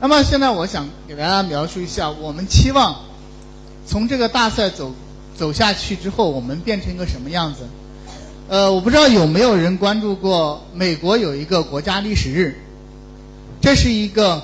[0.00, 3.00] 那么现在我想给大家描述一下，我们期望
[3.84, 4.94] 从这个大赛走
[5.38, 7.60] 走下去之后，我们变成一个什么样子？
[8.48, 12.56] 呃，我不知道有没有人关注过美国有一个国家历史日，
[13.60, 14.42] 这是一个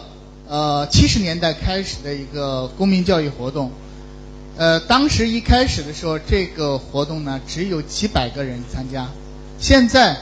[0.48, 3.70] 呃七十年代开始的一个公民教育活动。
[4.56, 9.08] 呃，当时一开始的时候，这个活动呢只有几百个人参加，
[9.58, 10.16] 现在。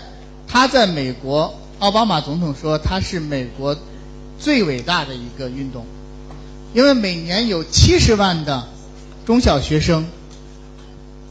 [0.45, 3.75] 他在美国，奥巴马总统说他是美国
[4.39, 5.87] 最伟大的一个运动，
[6.75, 8.69] 因为每年有七十万的
[9.25, 10.05] 中小学生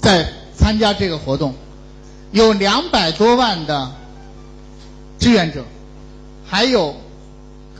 [0.02, 0.28] 在
[0.58, 1.56] 参加这个活动，
[2.32, 3.92] 有两百多万的
[5.20, 5.64] 志愿者，
[6.46, 6.96] 还有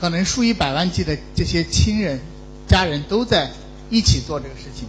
[0.00, 2.20] 可能数以百万计的这些亲人、
[2.68, 3.50] 家人都在
[3.90, 4.86] 一起做这个事情。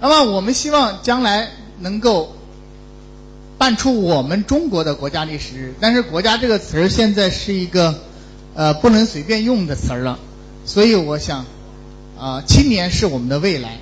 [0.00, 1.50] 那么我们希望将来
[1.80, 2.32] 能够。
[3.58, 8.02] 办出我们中国的国家历史日，但是“国家”这个词儿现在是一个
[8.54, 10.18] 呃不能随便用的词儿了，
[10.66, 11.46] 所以我想
[12.18, 13.78] 啊，青年是我们的未来，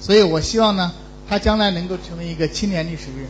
[0.00, 0.94] 所以我希望呢，
[1.32, 3.26] 它将来能够成为一个青年历史日。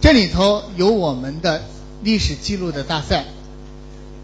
[0.00, 1.62] 这里头有我们的
[2.02, 3.26] 历史记录的大赛，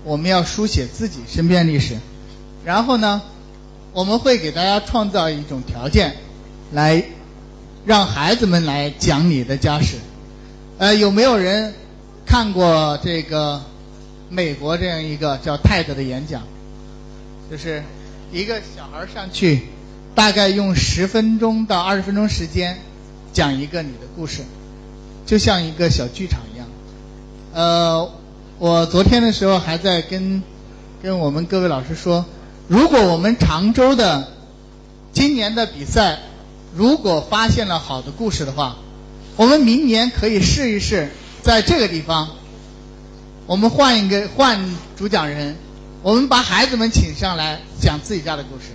[0.03, 1.99] 我们要书写自己身边历史，
[2.65, 3.23] 然后呢，
[3.93, 6.17] 我们会给大家创造一种条件
[6.73, 7.05] 来。
[7.85, 9.99] 让孩子们来讲你的家史，
[10.79, 11.73] 呃，有没有人
[12.27, 13.63] 看过这个
[14.29, 16.43] 美国这样一个叫泰德的演讲？
[17.49, 17.85] 就是
[18.33, 19.69] 一个小孩上去，
[20.17, 22.81] 大概用十分钟到二十分钟时间
[23.33, 24.43] 讲一个你的故事，
[25.27, 26.67] 就像一个小剧场一样。
[27.55, 28.11] 呃，
[28.59, 30.43] 我昨天的时候还在跟
[31.01, 32.25] 跟我们各位老师说，
[32.67, 34.27] 如果我们常州的
[35.13, 36.19] 今年的比赛。
[36.75, 38.77] 如果发现了好的故事的话，
[39.37, 41.09] 我们明年可以试一试，
[41.43, 42.29] 在这个地方，
[43.47, 45.57] 我们换一个换主讲人，
[46.03, 48.73] 我们把孩子们请上来讲自己家的故事。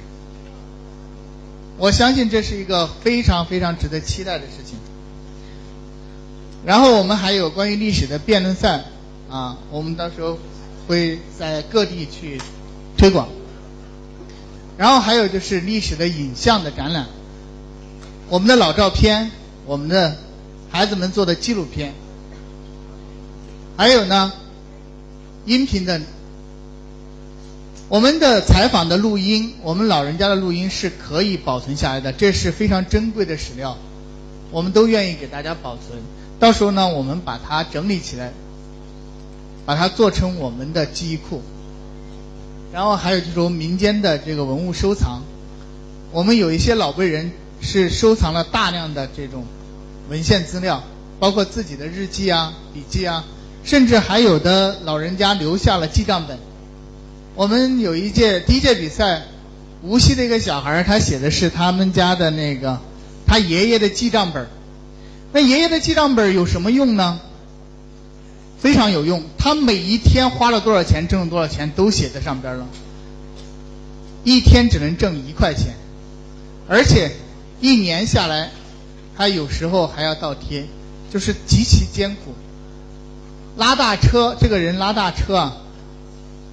[1.78, 4.78] 我相信这是一个非常非常值得期待的事情。
[6.65, 8.86] 然后我们还有关于历史的辩论赛
[9.30, 10.38] 啊，我们到时候
[10.88, 12.39] 会在各地去
[12.97, 13.28] 推广。
[14.78, 17.07] 然后还有就是历史的影像的展览。
[18.30, 19.32] 我们的老照片，
[19.65, 20.15] 我们的
[20.69, 21.93] 孩子们做的纪录片，
[23.76, 24.32] 还有呢，
[25.45, 25.99] 音频的，
[27.91, 33.77] 我们的采访的录音，我们老人家的录音是可以保存下来的，这是非常珍贵的史料，
[34.49, 35.99] 我们都愿意给大家保存。
[36.39, 38.31] 到时候呢，我们把它整理起来，
[39.65, 41.41] 把它做成我们的记忆库。
[42.71, 45.23] 然后还有就是民间的这个文物收藏，
[46.13, 47.33] 我们有一些老辈人。
[47.63, 49.45] 是收藏了大量的这种
[50.09, 50.81] 文献资料，
[51.19, 53.23] 包括自己的日记啊、笔记啊，
[53.63, 56.39] 甚至还有的老人家留下了记账本。
[57.36, 59.23] 我们有一届第一届比赛，
[59.82, 62.79] 无锡的一个小孩他写的是他们家的那个
[63.25, 64.47] 他爷爷的记账本
[65.32, 67.19] 那爷爷的记账本有什么用呢？
[68.59, 72.67] 非常有用，他每一天花了多少钱，挣了多少钱都写在上边了。
[74.23, 75.75] 一天只能挣一块钱，
[76.67, 77.11] 而且。
[77.63, 78.49] 一年下来，
[79.15, 80.65] 他有时候还要倒贴，
[81.13, 82.34] 就是极其艰苦。
[83.55, 85.57] 拉大车，这个人拉大车啊，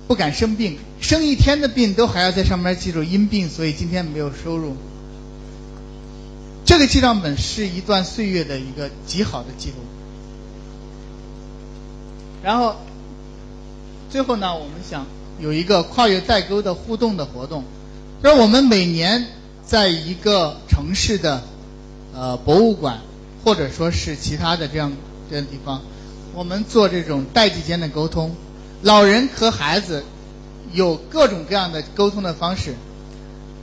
[0.08, 4.74] 不敢生病，生一天的病都还要在上面记住因病，所以今天没有收入。
[6.64, 9.76] 这个记账本是一段岁月的一个极好的记录。
[12.42, 12.74] 然后，
[14.10, 15.06] 最后呢，我们想
[15.38, 17.62] 有一个跨越代沟的互动的活动，
[18.22, 19.26] 让我们每年。
[19.68, 21.42] 在一个城市的
[22.14, 23.00] 呃博物馆，
[23.44, 24.90] 或者说是其他的这样
[25.28, 25.82] 这样地方，
[26.32, 28.34] 我们做这种代际间的沟通。
[28.82, 30.04] 老人和孩子
[30.72, 32.74] 有各种各样的沟通的方式。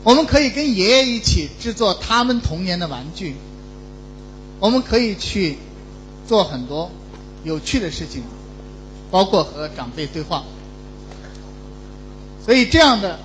[0.03, 3.35] 我们可以跟爷爷一起制作他们童年的玩具，
[4.59, 5.57] 我们可以去
[6.27, 6.91] 做很多
[7.43, 8.21] 有趣的事情，
[9.09, 10.43] 包括和长辈对话。
[12.45, 13.19] 所以这样的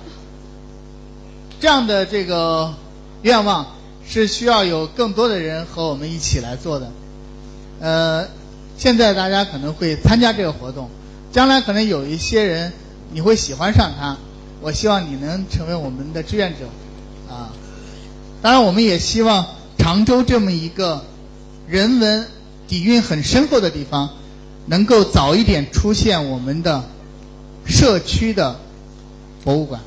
[1.59, 2.73] 这样的这个
[3.21, 3.75] 愿望
[4.07, 6.91] 是需要有更多的人和我们一起来做的。
[7.79, 8.27] 呃，
[8.77, 10.89] 现在大家可能会参加这个活动，
[11.31, 12.73] 将来可能有一些人
[13.11, 14.17] 你会喜欢上他。
[14.61, 16.67] 我希望你能成为我们的志愿者，
[17.27, 17.49] 啊，
[18.43, 19.47] 当然我们也希望
[19.79, 21.03] 常州这么一个
[21.67, 22.27] 人文
[22.67, 24.11] 底蕴很深厚的地方，
[24.67, 26.83] 能够早一点出现我们的
[27.65, 28.59] 社区的
[29.43, 29.81] 博物馆。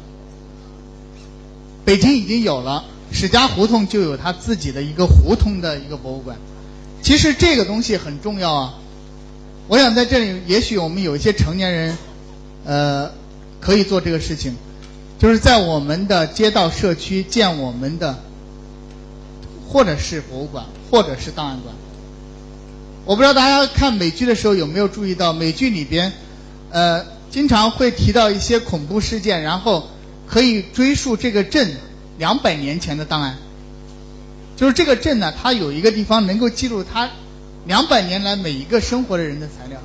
[1.85, 6.37] 北京已经有了，史家胡同就有它自己的一个胡同的一个博物馆。
[7.01, 8.75] 其实这个东西很重要啊，
[9.69, 11.99] 我想在这里，也许我们有一些成年人，
[12.65, 13.11] 呃。
[13.61, 14.55] 可以做这个事情，
[15.19, 18.19] 就是在我们的街道社区建我们的，
[19.67, 21.75] 或者是博物馆，或者是档案馆。
[23.07, 26.13] 我不知道大家看美剧的时候有没有注意到，美剧里边，
[26.73, 29.89] 呃，经常会提到一些恐怖事件，然后
[30.27, 31.77] 可以追溯这个镇
[32.19, 33.39] 两百年前的档案。
[34.59, 37.09] 就是这个镇呢，它有一个地方能够记录它
[37.67, 39.81] 两百年来每一个生活的人的材料，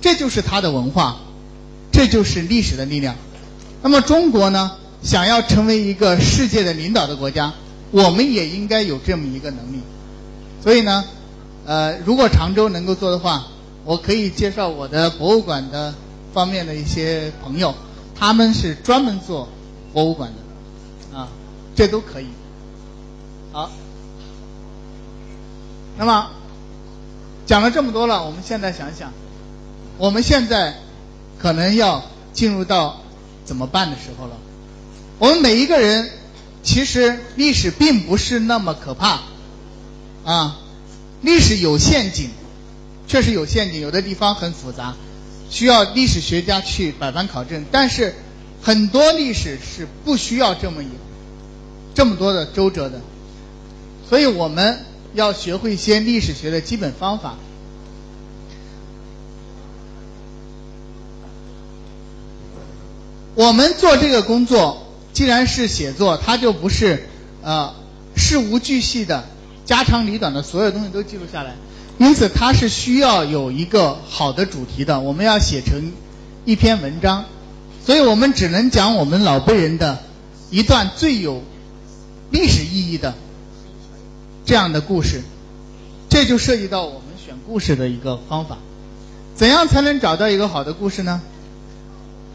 [0.00, 1.18] 这就是它的文化。
[1.92, 3.14] 这就是历史的力量。
[3.80, 7.54] 那么中国呢，想要成为一个世界的领导的国家，
[7.90, 9.80] 我们也应该有这么一个能力。
[10.62, 11.04] 所以呢，
[11.64, 13.46] 呃，如果常州能够做的话，
[13.86, 15.94] 我可以介绍我的博物馆的
[16.34, 17.74] 方面的一些朋友，
[18.14, 19.48] 他们是专门做
[19.94, 20.30] 博物馆
[21.12, 21.28] 的，啊，
[21.74, 22.26] 这都可以。
[23.52, 23.70] 好，
[25.96, 26.28] 那么
[27.46, 29.12] 讲了这么多了，我们现在想想，
[29.96, 30.76] 我们现在。
[31.38, 33.02] 可能要进入到
[33.44, 34.38] 怎么办的时候了。
[35.18, 36.08] 我们每一个人，
[36.62, 39.20] 其实历史并不是那么可怕，
[40.24, 40.56] 啊，
[41.20, 42.30] 历史有陷阱，
[43.06, 44.94] 确实有陷阱，有的地方很复杂，
[45.50, 47.66] 需要历史学家去百般考证。
[47.70, 48.14] 但是
[48.62, 50.88] 很多历史是不需要这么有
[51.94, 53.02] 这么多的周折的，
[54.08, 54.86] 所以我们
[55.16, 57.34] 要学会一些历史学的基本方法。
[63.34, 67.08] 我们做这个工作，既然是写作，它就不是
[67.42, 67.74] 呃
[68.14, 69.24] 事无巨细的
[69.64, 71.54] 家长里短的所有东西都记录下来，
[71.98, 75.00] 因此它是需要有一个好的主题的。
[75.00, 75.92] 我们要写成
[76.44, 77.24] 一篇文章，
[77.84, 79.98] 所以我们只能讲我们老辈人的
[80.50, 81.42] 一段最有
[82.30, 83.14] 历史意义的
[84.46, 85.22] 这样的故事。
[86.08, 88.56] 这就涉及到我们选故事的一个方法。
[89.34, 91.20] 怎样才能找到一个好的故事呢？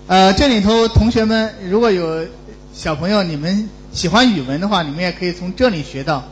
[0.07, 2.27] 呃，这里头同学们如果有
[2.73, 6.25] 小朋友，你们喜欢语文的话，你们也可以从这里学到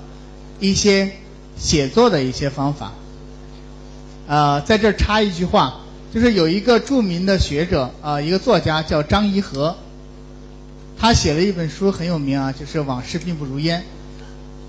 [0.59, 1.13] 一些
[1.57, 2.91] 写作的一些方法。
[4.27, 5.80] 呃，在这插一句话，
[6.13, 9.77] 就是有一个著名的学者啊，一个作家叫张颐和，
[10.99, 13.80] 他写了一本书很有名啊，就是《往事并不如烟》。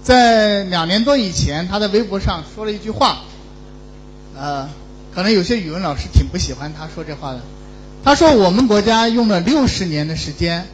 [0.03, 3.23] 在两年多以前，他在微博上说了一句话，
[4.37, 4.69] 呃，
[5.15, 7.41] 可能有些语文老师挺不喜欢他说这话的。
[8.03, 10.67] 他说：“我们国家用了六十年的时间，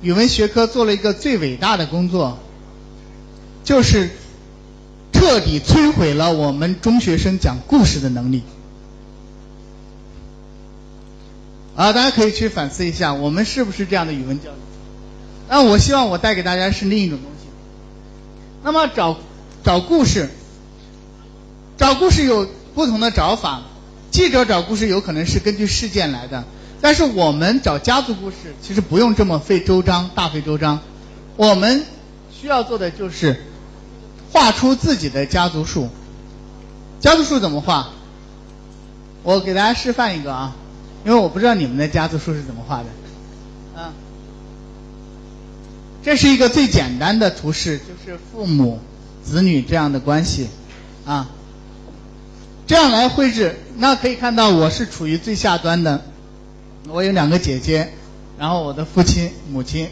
[0.00, 2.38] 语文学科做了一个最伟大的工作，
[3.64, 4.10] 就是
[5.12, 8.42] 彻底摧毁了我们中学生讲故事的能力。”
[11.74, 14.54] 啊，大家可以去反思一下，我们是不是这样的语文教育？
[15.48, 17.31] 那我希望我带给大家是另一种东西。
[18.62, 19.16] 那么找
[19.64, 20.28] 找故事，
[21.76, 23.62] 找故事有不同的找法。
[24.10, 26.44] 记者找故事有可能是根据事件来的，
[26.82, 30.80] 但是我们找家族故事其实不用这么费周章，大费周章。
[31.36, 31.86] 我们
[32.30, 33.42] 需要做的就是
[34.30, 35.88] 画出自己的家族树。
[37.00, 37.88] 家族树怎么画？
[39.22, 40.54] 我给大家示范一个啊，
[41.06, 42.84] 因为我不知道你们的家族树是怎么画的。
[43.76, 43.92] 嗯，
[46.02, 48.80] 这是一个最简单的图示，就是父母、
[49.24, 50.48] 子女这样的关系
[51.04, 51.30] 啊。
[52.66, 56.02] 这样来绘制，那可以看到我是处于最下端的。
[56.88, 57.92] 我有两个姐姐，
[58.38, 59.88] 然后我的父亲、母亲，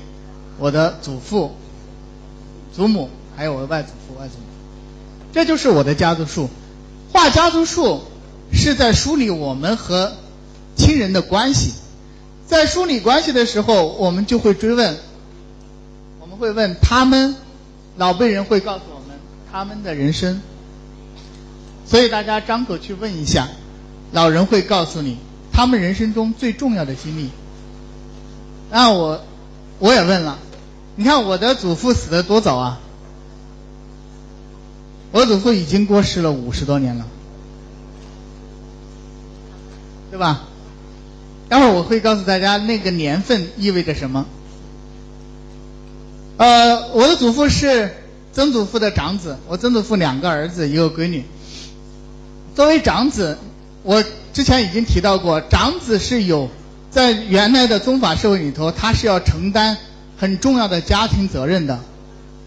[0.59, 1.55] 我的祖父、
[2.75, 4.45] 祖母，还有我的外祖父、外祖母。
[5.33, 6.49] 这就是我的家族树。
[7.13, 8.03] 画家族树
[8.53, 10.13] 是在梳理我们和
[10.77, 11.75] 亲人的关系。
[12.47, 14.97] 在梳理关系的时候，我们就会追问，
[16.41, 17.37] 会问他们，
[17.97, 19.19] 老辈人会告诉我们
[19.53, 20.41] 他们的人生。
[21.87, 23.49] 所以大家张口去问一下，
[24.13, 25.19] 老人会告诉你，
[25.53, 27.29] 他们人生中最重要的经历。
[28.71, 29.23] 那我
[29.79, 30.39] 我也问了，
[30.97, 32.81] 你看我的祖父死的多早啊？
[35.13, 37.05] 我祖父已经过世了五十多年了，
[40.11, 40.45] 对吧？
[41.49, 44.25] 待会儿我会告诉大家那个年份意味着什么。
[46.41, 47.95] 呃，我的祖父是
[48.33, 51.27] 曾祖父的长子，我曾祖父两个儿子一个闺女。
[52.57, 53.37] 作为长子，
[53.83, 56.49] 我之前已经提到过，长子是有
[56.91, 59.77] 在原来的宗法社会里头，他是要承担
[60.17, 61.79] 很重要的家庭责任的。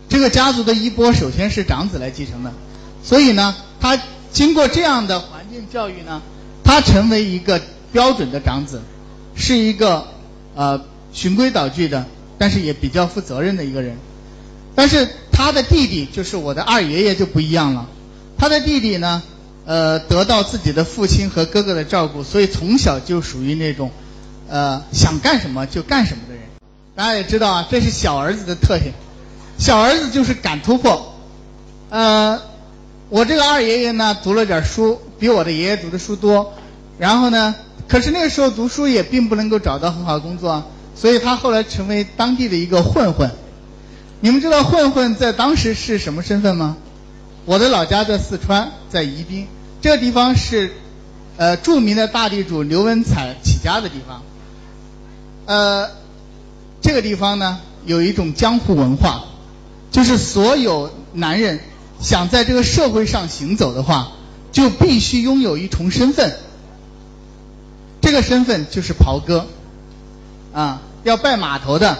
[0.09, 2.51] 这个家族的衣钵首先是长子来继承的，
[3.03, 6.19] 所以呢，他经过这样的环境教育呢，
[6.63, 8.81] 他成为一个标准的长子。
[9.35, 10.07] 是一个
[10.55, 10.81] 呃
[11.11, 12.07] 循规蹈矩的，
[12.38, 13.97] 但是也比较负责任的一个人。
[14.75, 17.88] 但是他的弟弟就是我的二爷爷就不一样了。
[18.38, 19.21] 他的弟弟呢，
[19.65, 23.91] 呃，得到自己的父亲和哥哥的照顾，所以从小就属于那种
[24.49, 26.43] 呃想干什么就干什么的人。
[26.95, 28.91] 大家也知道啊，这是小儿子的特性。
[29.57, 31.13] 小儿子就是敢突破。
[31.89, 32.41] 呃，
[33.09, 36.53] 我这个二爷爷呢，读了点书，比我的爷爷读的书多。
[36.97, 37.55] 然后呢？
[37.86, 40.63] 可是那个时候读书也并不能够找到很好的工作，
[40.95, 43.31] 所以他后来成为当地的一个混混。
[44.21, 46.77] 你们知道混混在当时是什么身份吗？
[47.45, 49.47] 我的老家在四川，在宜宾，
[49.81, 50.71] 这个地方是
[51.35, 54.21] 呃著名的大地主刘文彩起家的地方。
[55.45, 55.89] 呃，
[56.81, 59.25] 这个地方呢有一种江湖文化，
[59.91, 61.59] 就是所有男人
[61.99, 64.13] 想在这个社会上行走的话，
[64.53, 66.37] 就必须拥有一重身份。
[67.99, 69.47] 这个身份就是袍哥，
[70.53, 71.97] 啊，要拜码头的，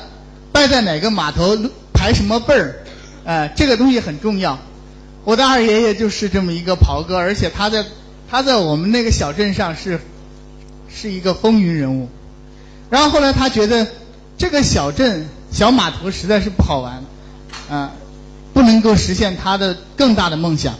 [0.52, 1.58] 拜在哪个码头
[1.92, 2.76] 排什么辈儿，
[3.26, 4.60] 哎，这个东西很重要。
[5.26, 7.84] 我的二爷爷就是这么一个袍哥，而且他在
[8.30, 10.00] 他在我们那个小镇上是
[10.90, 12.10] 是一个风云人物。
[12.90, 13.88] 然后后来他觉得
[14.38, 17.04] 这个小镇小码头实在是不好玩，
[17.70, 17.92] 啊，
[18.54, 20.76] 不能够实现他的更大的梦想，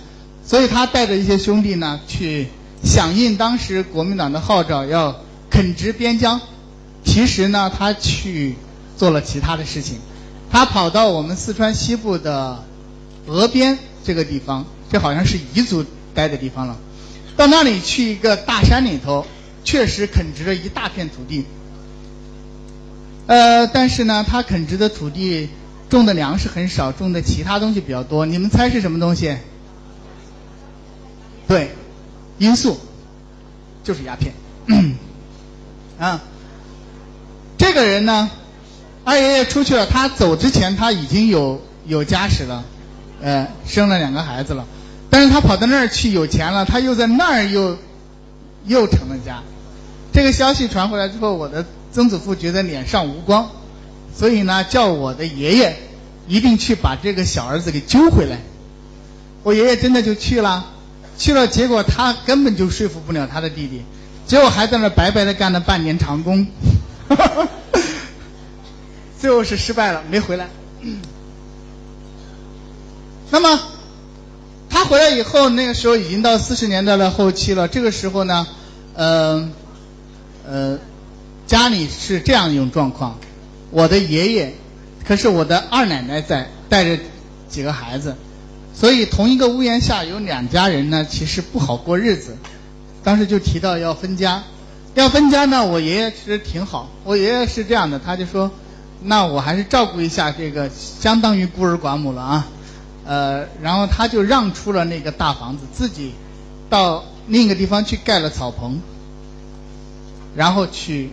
[0.46, 2.48] 所以他带着一些兄弟呢去。
[2.84, 6.42] 响应当时国民党的号召，要垦殖边疆。
[7.04, 8.56] 其实呢，他去
[8.98, 10.00] 做了其他的事情。
[10.52, 12.64] 他跑到我们四川西部的
[13.28, 16.78] 峨边这个地方，这好像是彝族待的地方了。
[17.36, 19.26] 到那里去一个大山里头，
[19.64, 21.46] 确实垦殖了一大片土地。
[23.28, 25.50] 呃，但是呢，他垦殖的土地
[25.90, 28.26] 种的粮食很少，种的其他东西比较多。
[28.26, 29.36] 你们猜是什么东西？
[31.48, 31.72] 对。
[32.40, 32.78] 罂粟
[33.84, 34.34] 就是鸦片
[36.00, 36.20] 啊，
[37.64, 38.30] 这个人呢，
[39.06, 42.66] 二爷爷出去了，他走之前他已经有有家室了，
[43.22, 44.66] 呃，生了两个孩子了，
[45.10, 47.78] 但是他跑到那儿去有钱了，他又在那儿又
[48.66, 49.44] 又成了家。
[50.12, 53.50] 这个消息传回来之后，我的曾祖父觉得脸上无光，
[54.14, 55.78] 所以呢，叫我的爷爷
[56.28, 58.40] 一定去把这个小儿子给揪回来。
[59.44, 60.66] 我爷爷真的就去了。
[61.18, 63.84] 去了，结果他根本就说服不了他的弟弟，
[64.28, 66.46] 结果还在那白白的干了半年长工，
[67.10, 67.48] 哈哈
[69.20, 70.48] 最后是失败了，没回来。
[73.32, 73.60] 那么
[74.70, 77.68] 他回来以后，那个时候已经到四十年代的后期了。
[77.68, 78.46] 这个时候呢，
[78.94, 79.50] 呃
[80.46, 80.80] 呃，
[81.48, 83.18] 家里是这样一种状况，
[83.72, 84.54] 我的爷爷，
[85.08, 87.02] 可是我的二奶奶在带着
[87.50, 88.16] 几个孩子。
[88.76, 92.36] 所以同一个屋檐下有两家人呢，其实不好过日子。
[93.04, 94.44] 当时就提到要分家，
[94.96, 96.90] 要分家呢，我爷爷其实挺好。
[97.04, 98.52] 我爷爷是这样的，他就说，
[99.02, 102.48] 那我还是照顾一下这个，相当于孤儿寡母了啊。
[103.06, 106.14] 呃，然后他就让出了那个大房子，自己
[106.70, 108.80] 到另一个地方去盖了草棚，
[110.36, 111.10] 然后去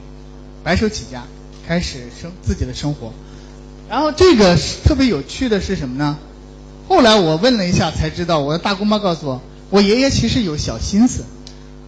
[0.63, 1.25] 白手起家，
[1.67, 3.13] 开始生自己的生活。
[3.89, 6.17] 然后这个特别有趣的是什么呢？
[6.87, 11.25] 后来我问了一下才知道，我的大姑妈告诉我，我爷爷其实有小心思，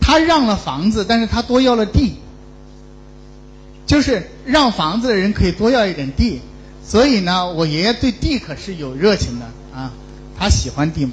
[0.03, 2.17] 他让了房子，但是他多要了地，
[3.87, 6.41] 就是让房子的人可以多要一点地，
[6.85, 9.93] 所以呢，我爷爷对地可是有热情的啊，
[10.39, 11.13] 他喜欢地嘛，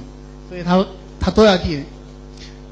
[0.49, 0.85] 所以他
[1.19, 1.83] 他多要地。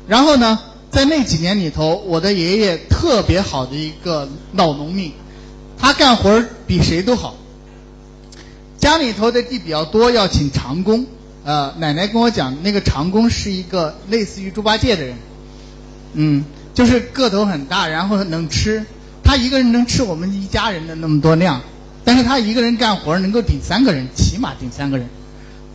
[0.07, 0.59] 然后呢，
[0.89, 5.11] 在那几年里头，我的爷爷特别好的一个老农民，
[5.77, 7.35] 他干活比谁都好。
[8.79, 11.05] 家里头的地比较多，要请长工。
[11.43, 15.15] 呃，奶奶跟我讲，那个长工是一个类似于猪八戒的人，
[16.19, 16.43] 嗯，
[16.73, 18.83] 就是个头很大，然后能吃。
[19.23, 21.61] 他一个人能吃我们一家人的那么多量，
[22.03, 25.07] 但是他一个人干活能够顶三个人，起码顶三个人，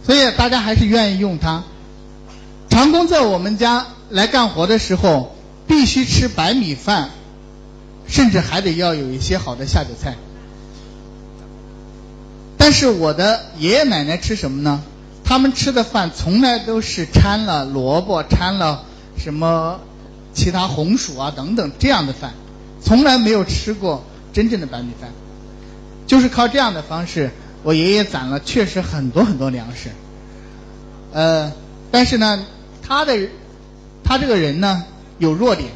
[0.04, 1.62] 所以大家还是愿意用他。
[2.68, 5.36] 长工在我们家来干活的时候，
[5.68, 7.10] 必须吃白米饭，
[8.08, 10.16] 甚至还得要有一些好的下酒菜。
[12.56, 14.82] 但是我的爷爷奶奶吃什么呢？
[15.24, 18.84] 他们吃的饭从来都是掺了萝卜、掺了
[19.16, 19.80] 什么
[20.34, 22.32] 其他红薯啊等等这样的饭，
[22.82, 25.10] 从来没有吃过真正的白米饭。
[26.06, 27.30] 就是靠这样的方式，
[27.62, 29.90] 我爷爷攒了确实很多很多粮食。
[31.12, 31.52] 呃，
[31.90, 32.44] 但是呢，
[32.82, 33.28] 他的
[34.04, 34.84] 他这个人呢
[35.18, 35.70] 有弱点，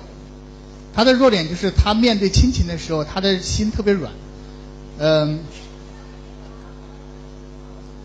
[0.94, 4.12] 他的弱点就是他面对亲情的时候，他的心特别软。
[4.98, 5.40] 嗯，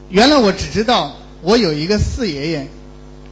[0.09, 2.67] 原来我只知道我有一个四爷爷，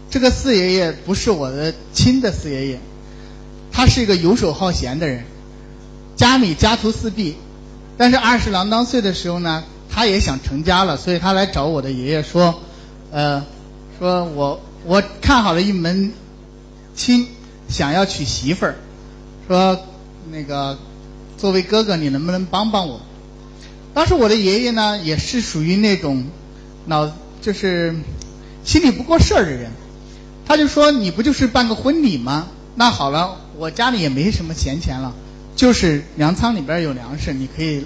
[0.09, 2.79] 这个四爷爷不是我的亲的四爷爷，
[3.79, 5.23] 他是一个游手好闲的人，
[6.17, 7.37] 家里家徒四壁。
[7.97, 12.59] 但是二十郎当岁的时候呢，他也想成家了，所以他来找我的爷爷说，
[13.09, 13.45] 呃，
[13.97, 16.11] 说我我看好了一门
[16.93, 17.27] 亲，
[17.69, 18.75] 想要娶媳妇儿，
[19.47, 19.79] 说
[20.29, 20.77] 那个
[21.37, 22.99] 作为哥哥，你能不能帮帮我？
[23.93, 26.25] 当时我的爷爷呢，也是属于那种
[26.85, 27.09] 脑
[27.41, 27.95] 就是
[28.65, 29.71] 心里不过事儿的人，
[30.45, 32.49] 他就说你不就是办个婚礼吗？
[32.79, 35.13] 那好了，我家里也没什么闲钱了。
[35.57, 37.85] 就是粮仓里边有粮食，你可以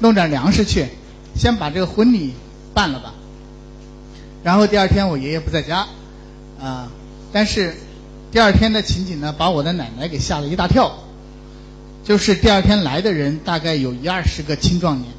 [0.00, 0.86] 弄点粮食去，
[1.34, 2.34] 先把这个婚礼
[2.74, 3.14] 办了吧。
[4.42, 5.86] 然后第二天我爷爷不在家，
[6.60, 6.90] 啊，
[7.32, 7.74] 但是
[8.32, 10.92] 第二天的情景呢，把我的奶奶给吓了一大跳。
[12.04, 15.10] 就是第二天来的人大概有一二十个青壮年，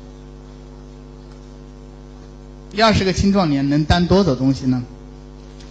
[2.74, 4.84] 一二十个青壮年能担多少东西呢？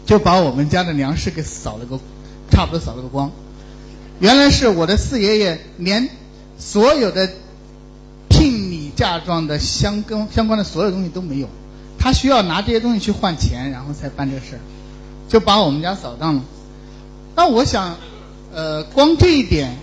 [0.06, 2.00] 就把我们家的粮食给扫了个，
[2.50, 3.30] 差不多扫了个光。
[4.20, 6.08] 原来是我的四爷爷连。
[6.56, 7.28] 所有的
[8.28, 11.48] 聘礼嫁妆的相跟相关的所有东西都没有，
[11.98, 14.60] 他需要拿这些东西去换钱，然后才办这事儿，
[15.28, 16.42] 就把我们家扫荡了。
[17.34, 17.96] 那我想，
[18.54, 19.76] 呃，光这一点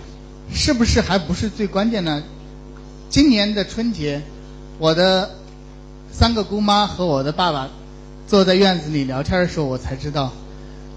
[0.52, 2.22] 是不是还不是最关键呢？
[3.10, 4.22] 今年的春节，
[4.78, 5.30] 我的
[6.10, 7.68] 三个姑妈和我的爸爸
[8.26, 10.32] 坐在院子里聊天的时候，我才知道，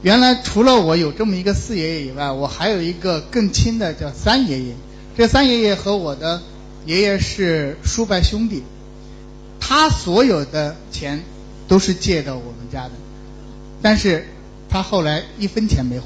[0.05, 4.75] 原来除了我有这么一个四爷爷以外，我还有一个更亲的叫三爷爷。
[5.17, 6.43] 这三爷爷和我的
[6.85, 8.61] 爷爷是叔伯兄弟，
[9.59, 11.23] 他所有的钱
[11.67, 12.91] 都是借的我们家的，
[13.81, 14.27] 但是
[14.69, 16.05] 他后来一分钱没还，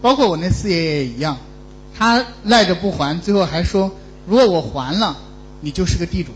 [0.00, 1.38] 包括我那四爷爷也一样，
[1.98, 3.90] 他赖着不还，最后还说
[4.24, 5.16] 如果我还了，
[5.62, 6.30] 你就是个地主。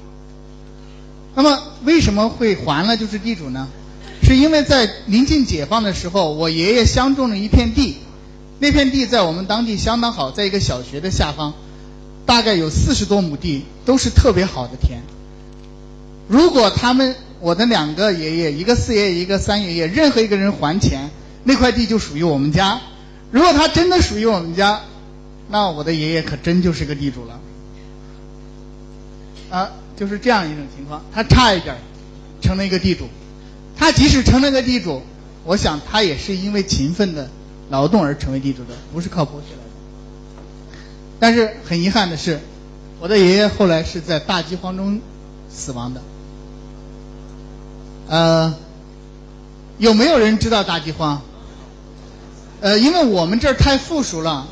[1.37, 3.69] 那么为什么会还了就是地主呢？
[4.31, 7.97] 是因为在临近解放的时候，我爷爷相中了一片地。
[8.61, 11.53] 那片地在我们当地相当好，在一个小学的下方，
[12.27, 15.01] 大概有四十多亩地，都是特别好的田。
[16.29, 21.11] 如果他们我的两个爷爷，一个四爷爷，一个三爷爷，任何一个人还钱，
[21.43, 22.81] 那块地就属于我们家。
[23.33, 24.83] 如果他真的属于我们家，
[25.49, 27.41] 那我的爷爷可真就是个地主了。
[29.51, 31.79] 啊，就是这样一种情况，他差一点
[32.41, 33.09] 成了一个地主。
[33.81, 35.03] 他即使成了个地主，
[35.45, 37.29] 我想他也是因为勤奋的。
[37.71, 40.81] 劳动而成为地主的，不是靠剥削来的。
[41.21, 42.41] 但是很遗憾的是，
[42.99, 45.01] 我的爷爷后来是在大饥荒中
[45.49, 46.03] 死亡的。
[48.09, 48.55] 呃，
[49.79, 51.23] 有没有人知道大饥荒？
[52.61, 54.49] 呃，因为我们这儿太富庶了，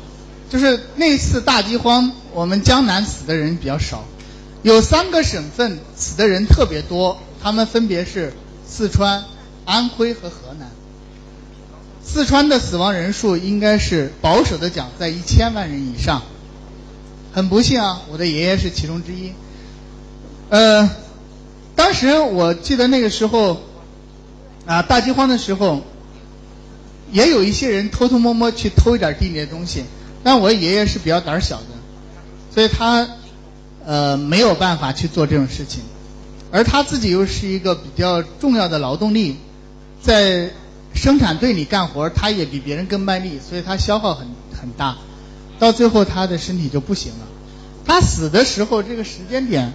[0.49, 4.05] 就是那次大饥荒，我们江南死的人比较少，
[4.63, 8.31] 有三个省份死的人特别多，他们分别是
[8.69, 9.25] 四川、
[9.65, 10.69] 安徽和河南。
[12.03, 16.21] 四川的死亡人数应该是保守的讲在一千万人以上，
[17.33, 19.33] 很不幸啊，我的爷爷是其中之一。
[20.49, 20.89] 呃，
[21.75, 23.61] 当时我记得那个时候，
[24.65, 25.81] 啊，大饥荒的时候，
[27.11, 29.83] 也有一些人偷偷摸摸去偷一点地里的东西，
[30.23, 31.65] 但我爷爷是比较胆小的，
[32.53, 33.07] 所以他
[33.85, 35.83] 呃没有办法去做这种事情，
[36.51, 39.37] 而他自己又是一个比较重要的劳动力，
[40.01, 40.51] 在。
[40.91, 44.27] 生产队里干活，他也比别人更卖力，所以他消耗很
[44.59, 44.97] 很大，
[45.59, 47.27] 到最后他的身体就不行了。
[47.85, 49.71] 他死的时候这个时间点，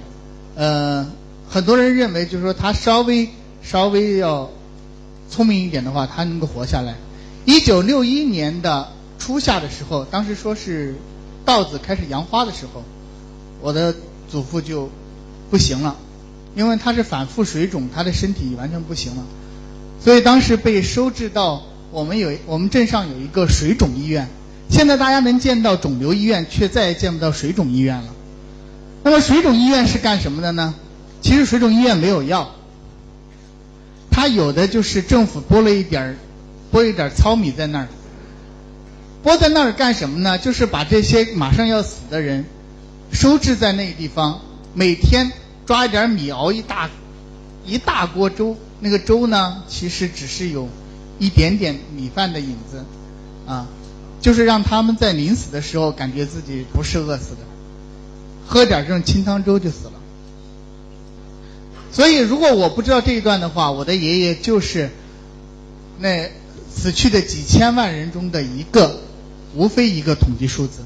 [0.57, 1.07] 呃，
[1.49, 3.31] 很多人认为就是说他稍微
[3.63, 4.51] 稍微要
[5.31, 6.97] 聪明一点的话，他能够活下来。
[7.45, 8.89] 一九六一年的
[9.21, 10.97] 初夏的时候，当时说是
[11.45, 12.83] 稻子开始扬花的时候，
[13.63, 13.95] 我的
[14.29, 14.91] 祖父就
[15.49, 15.97] 不行了，
[16.55, 19.25] 因为他是反复水肿，他的身体完全不行了。
[20.01, 24.29] 所以当时被收治到我们有我们镇上有一个水肿医院，
[24.69, 28.15] 现在大家能见到肿瘤医院，却再也见不到水肿医院了。
[29.03, 30.75] 那么水肿医院是干什么的呢？
[31.21, 32.51] 其实水肿医院没有药，
[34.11, 36.17] 它有的就是政府拨了一点儿，
[36.71, 37.89] 拨一点糙米在那儿，
[39.23, 40.37] 拨在那儿干什么呢？
[40.37, 42.45] 就是把这些马上要死的人
[43.11, 44.41] 收治在那个地方，
[44.75, 45.33] 每天
[45.67, 46.91] 抓一点米熬一大
[47.65, 50.69] 一大锅粥，那个粥呢，其实只是有
[51.19, 52.85] 一点点米饭的影子，
[53.47, 53.67] 啊，
[54.21, 57.39] 就是让他们在临死的时候感觉自己不是饿死的，
[58.47, 59.93] 喝点这种清汤粥就死了。
[61.93, 64.91] 所以，如果我不知道这一段的话，我的爷爷就是
[66.01, 66.29] 那
[66.69, 68.99] 死去的几千万人中的一个，
[69.55, 70.81] 无非一个统计数字。